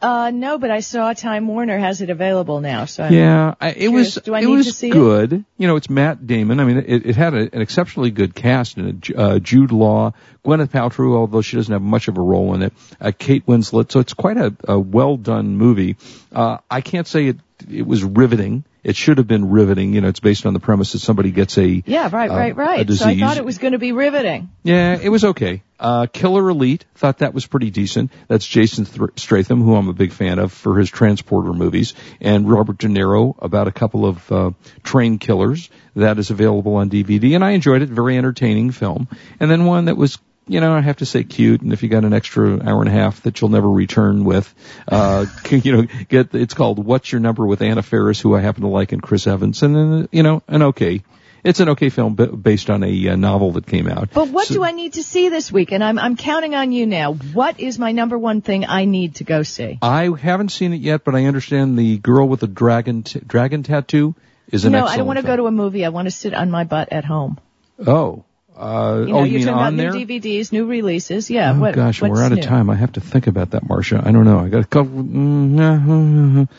Uh, 0.02 0.32
no, 0.32 0.58
but 0.58 0.72
I 0.72 0.80
saw 0.80 1.14
Time 1.14 1.48
Warner 1.48 1.78
has 1.78 2.02
it 2.02 2.10
available 2.10 2.60
now, 2.60 2.86
so 2.86 3.04
I'm, 3.04 3.14
Yeah, 3.14 3.54
I, 3.62 3.70
it 3.72 3.90
was. 3.90 4.16
Do 4.16 4.34
I 4.34 4.40
it 4.40 4.46
need 4.46 4.56
was 4.56 4.66
to 4.66 4.74
see 4.74 4.88
it? 4.88 4.94
good. 4.94 5.46
You 5.58 5.68
know, 5.68 5.76
it's 5.76 5.90
Matt 5.92 6.26
Damon. 6.26 6.60
I 6.60 6.64
mean, 6.66 6.78
it, 6.78 7.06
it 7.06 7.16
had 7.16 7.36
a, 7.36 7.54
an 7.54 7.62
exceptionally 7.62 8.10
good 8.10 8.34
cast 8.34 8.78
in 8.78 8.88
it. 8.88 9.16
Uh, 9.16 9.38
Jude 9.40 9.72
Law, 9.72 10.14
Gwyneth 10.46 10.70
Paltrow, 10.70 11.16
although 11.16 11.42
she 11.42 11.56
doesn't 11.56 11.72
have 11.72 11.82
much 11.82 12.08
of 12.08 12.18
a 12.18 12.22
role 12.22 12.56
in 12.56 12.64
it. 12.64 12.74
Uh, 13.00 13.12
Kate 13.18 13.46
Winslet. 13.46 13.92
So 13.92 14.00
it's 14.00 14.14
quite 14.14 14.38
a, 14.38 14.56
a 14.68 14.80
well 14.80 15.18
done 15.18 15.56
movie. 15.56 15.98
Uh, 16.32 16.58
I 16.70 16.82
can't 16.82 17.08
say 17.08 17.28
it 17.28 17.38
it 17.70 17.86
was 17.86 18.04
riveting. 18.04 18.64
It 18.84 18.96
should 18.96 19.20
have 19.20 19.28
been 19.28 19.52
riveting. 19.52 19.94
You 19.94 20.02
know, 20.02 20.08
it's 20.08 20.20
based 20.20 20.48
on 20.48 20.54
the 20.54 20.60
premise 20.60 20.94
that 20.94 21.00
somebody 21.00 21.30
gets 21.30 21.58
a 21.60 21.84
yeah, 21.86 22.10
right, 22.12 22.32
uh, 22.32 22.36
right, 22.36 22.56
right. 22.56 22.90
So 22.90 23.06
I 23.06 23.20
thought 23.20 23.38
it 23.38 23.46
was 23.46 23.60
going 23.60 23.74
to 23.74 23.80
be 23.80 23.92
riveting. 23.92 24.50
Yeah, 24.64 24.98
it 25.00 25.10
was 25.10 25.24
okay. 25.24 25.62
Uh, 25.80 26.08
Killer 26.12 26.50
Elite, 26.50 26.86
thought 26.96 27.20
that 27.20 27.34
was 27.34 27.46
pretty 27.46 27.70
decent. 27.70 28.12
That's 28.28 28.46
Jason 28.46 28.86
Thr- 28.86 29.14
Stratham, 29.16 29.64
who 29.64 29.76
I'm 29.76 29.88
a 29.88 29.94
big 29.94 30.12
fan 30.12 30.40
of 30.40 30.52
for 30.52 30.78
his 30.78 30.90
Transporter 30.90 31.54
movies, 31.54 31.94
and 32.20 32.50
Robert 32.50 32.80
De 32.80 32.88
Niro 32.88 33.36
about 33.40 33.68
a 33.68 33.72
couple 33.72 34.06
of 34.06 34.32
uh, 34.32 34.52
train 34.84 35.20
killers. 35.20 35.70
That 35.96 36.18
is 36.18 36.32
available 36.32 36.76
on 36.76 36.90
DVD, 36.90 37.36
and 37.36 37.44
I 37.44 37.52
enjoyed 37.52 37.82
it. 37.82 37.90
Very 37.90 38.18
entertaining 38.18 38.72
film. 38.72 39.08
And 39.40 39.52
then 39.52 39.66
one 39.66 39.86
that 39.86 39.98
was 39.98 40.18
you 40.48 40.60
know, 40.60 40.74
I 40.74 40.82
have 40.82 40.98
to 40.98 41.06
say 41.06 41.24
cute, 41.24 41.62
and 41.62 41.72
if 41.72 41.84
you 41.84 41.90
got 41.90 42.04
an 42.04 42.14
extra 42.14 42.62
hour 42.68 42.82
and 42.82 42.90
a 42.90 42.92
half 42.92 43.22
that 43.24 43.40
you'll 43.40 43.52
never 43.52 43.70
return 43.70 44.26
with, 44.26 44.54
uh, 44.88 45.26
you 45.50 45.72
know, 45.72 45.88
get, 46.10 46.34
it's 46.34 46.54
called 46.54 46.84
What's 46.84 47.12
Your 47.12 47.22
Number 47.22 47.46
with 47.46 47.62
Anna 47.62 47.82
Faris, 47.84 48.20
who 48.20 48.36
I 48.36 48.42
happen 48.42 48.62
to 48.62 48.68
like, 48.68 48.92
and 48.92 49.02
Chris 49.02 49.28
Evans, 49.28 49.62
and 49.64 49.76
then, 49.76 50.10
you 50.12 50.24
know, 50.24 50.42
an 50.48 50.64
okay, 50.64 51.04
it's 51.44 51.60
an 51.60 51.70
okay 51.70 51.90
film 51.90 52.16
based 52.16 52.70
on 52.70 52.84
a 52.84 53.10
uh, 53.10 53.16
novel 53.16 53.54
that 53.54 53.66
came 53.66 53.88
out. 53.88 54.10
But 54.14 54.30
what 54.30 54.48
So- 54.48 54.56
do 54.56 54.64
I 54.64 54.72
need 54.72 54.94
to 54.94 55.04
see 55.04 55.30
this 55.30 55.52
week? 55.52 55.72
And 55.72 55.84
I'm 55.84 55.98
I'm 55.98 56.16
counting 56.16 56.54
on 56.54 56.72
you 56.72 56.86
now. 56.86 57.14
What 57.14 57.60
is 57.60 57.80
my 57.80 57.92
number 57.92 58.18
one 58.18 58.42
thing 58.42 58.66
I 58.66 58.86
need 58.86 59.16
to 59.16 59.24
go 59.24 59.44
see? 59.44 59.80
I 59.82 60.12
haven't 60.16 60.50
seen 60.50 60.74
it 60.74 60.82
yet, 60.82 61.04
but 61.04 61.16
I 61.16 61.26
understand 61.26 61.78
the 61.80 61.98
girl 61.98 62.28
with 62.28 62.42
the 62.42 62.48
dragon 62.48 63.04
t- 63.04 63.22
dragon 63.26 63.64
tattoo 63.64 64.16
is 64.52 64.66
an 64.66 64.74
no, 64.74 64.86
I 64.86 64.98
don't 64.98 65.08
want 65.08 65.18
to 65.18 65.26
go 65.26 65.36
to 65.36 65.48
a 65.48 65.52
movie. 65.52 65.86
I 65.86 65.90
want 65.90 66.08
to 66.08 66.12
sit 66.12 66.34
on 66.34 66.52
my 66.52 66.64
butt 66.64 66.92
at 66.92 67.06
home. 67.06 67.40
Oh, 67.88 68.26
uh, 68.56 69.06
You 69.08 69.14
oh, 69.14 69.18
know, 69.18 69.20
oh, 69.20 69.24
you're 69.24 69.26
you 69.26 69.38
mean 69.40 69.48
talking 69.48 69.62
about 69.62 69.78
there? 69.78 69.92
new 69.94 70.06
DVDs, 70.06 70.52
new 70.52 70.66
releases. 70.66 71.30
Yeah. 71.30 71.54
Oh 71.56 71.60
what, 71.60 71.76
gosh, 71.76 72.02
we're 72.02 72.24
out 72.24 72.32
of 72.32 72.42
time. 72.42 72.70
I 72.70 72.76
have 72.76 72.94
to 72.94 73.02
think 73.02 73.28
about 73.28 73.52
that, 73.52 73.64
Marsha. 73.64 74.06
I 74.06 74.12
don't 74.12 74.26
know. 74.26 74.40
I 74.40 74.50
got 74.50 74.64
a 74.64 74.68
couple. 74.68 74.92
Mm, 74.92 75.56
mm, 75.56 75.86
mm, 75.86 76.50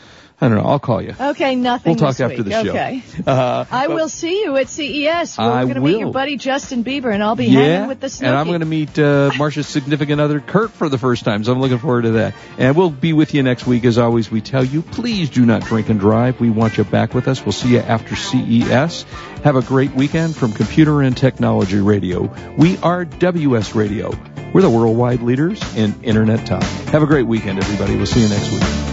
I 0.43 0.49
don't 0.49 0.57
know. 0.57 0.65
I'll 0.65 0.79
call 0.79 1.01
you. 1.01 1.15
Okay, 1.17 1.55
nothing. 1.55 1.91
We'll 1.91 1.99
talk 1.99 2.19
after 2.19 2.43
week. 2.43 2.45
the 2.45 2.63
show. 2.63 2.69
Okay. 2.69 3.03
Uh, 3.25 3.65
I 3.71 3.87
will 3.87 4.09
see 4.09 4.41
you 4.41 4.57
at 4.57 4.67
CES. 4.67 5.37
We're 5.37 5.63
going 5.63 5.75
to 5.75 5.79
meet 5.79 5.99
your 5.99 6.11
buddy 6.11 6.35
Justin 6.35 6.83
Bieber, 6.83 7.13
and 7.13 7.23
I'll 7.23 7.35
be 7.35 7.45
yeah, 7.45 7.59
hanging 7.59 7.87
with 7.87 7.99
the 8.01 8.07
Snooki. 8.07 8.27
and 8.27 8.35
I'm 8.35 8.47
going 8.47 8.59
to 8.59 8.65
meet 8.65 8.99
uh, 8.99 9.31
Marsha's 9.31 9.67
significant 9.67 10.19
other, 10.19 10.41
Kurt, 10.41 10.71
for 10.71 10.89
the 10.89 10.97
first 10.97 11.23
time. 11.23 11.43
So 11.43 11.53
I'm 11.53 11.61
looking 11.61 11.77
forward 11.77 12.01
to 12.03 12.11
that. 12.11 12.35
And 12.57 12.75
we'll 12.75 12.89
be 12.89 13.13
with 13.13 13.33
you 13.33 13.43
next 13.43 13.65
week. 13.65 13.85
As 13.85 13.97
always, 13.97 14.29
we 14.29 14.41
tell 14.41 14.63
you, 14.63 14.81
please 14.81 15.29
do 15.29 15.45
not 15.45 15.63
drink 15.63 15.89
and 15.89 15.99
drive. 15.99 16.41
We 16.41 16.49
want 16.49 16.77
you 16.77 16.83
back 16.83 17.13
with 17.13 17.27
us. 17.27 17.43
We'll 17.45 17.53
see 17.53 17.69
you 17.69 17.79
after 17.79 18.15
CES. 18.15 19.03
Have 19.43 19.55
a 19.55 19.61
great 19.61 19.91
weekend 19.91 20.35
from 20.35 20.51
Computer 20.51 21.01
and 21.01 21.15
Technology 21.15 21.79
Radio. 21.79 22.33
We 22.57 22.77
are 22.79 23.05
WS 23.05 23.75
Radio. 23.75 24.11
We're 24.53 24.61
the 24.61 24.69
worldwide 24.69 25.21
leaders 25.21 25.61
in 25.75 26.03
Internet 26.03 26.45
talk. 26.45 26.63
Have 26.63 27.03
a 27.03 27.07
great 27.07 27.27
weekend, 27.27 27.59
everybody. 27.59 27.95
We'll 27.95 28.05
see 28.05 28.21
you 28.21 28.29
next 28.29 28.51
week. 28.51 28.92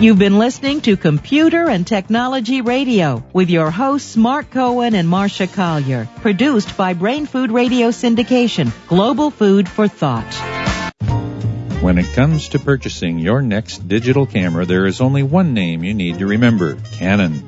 You've 0.00 0.16
been 0.16 0.38
listening 0.38 0.80
to 0.82 0.96
Computer 0.96 1.68
and 1.68 1.84
Technology 1.84 2.60
Radio 2.60 3.24
with 3.32 3.50
your 3.50 3.68
hosts 3.72 4.16
Mark 4.16 4.48
Cohen 4.52 4.94
and 4.94 5.08
Marsha 5.08 5.52
Collier. 5.52 6.08
Produced 6.20 6.76
by 6.76 6.94
Brain 6.94 7.26
Food 7.26 7.50
Radio 7.50 7.88
Syndication, 7.88 8.70
Global 8.86 9.32
Food 9.32 9.68
for 9.68 9.88
Thought. 9.88 10.32
When 11.82 11.98
it 11.98 12.06
comes 12.12 12.50
to 12.50 12.60
purchasing 12.60 13.18
your 13.18 13.42
next 13.42 13.88
digital 13.88 14.24
camera, 14.24 14.64
there 14.64 14.86
is 14.86 15.00
only 15.00 15.24
one 15.24 15.52
name 15.52 15.82
you 15.82 15.94
need 15.94 16.20
to 16.20 16.28
remember 16.28 16.76
Canon. 16.92 17.47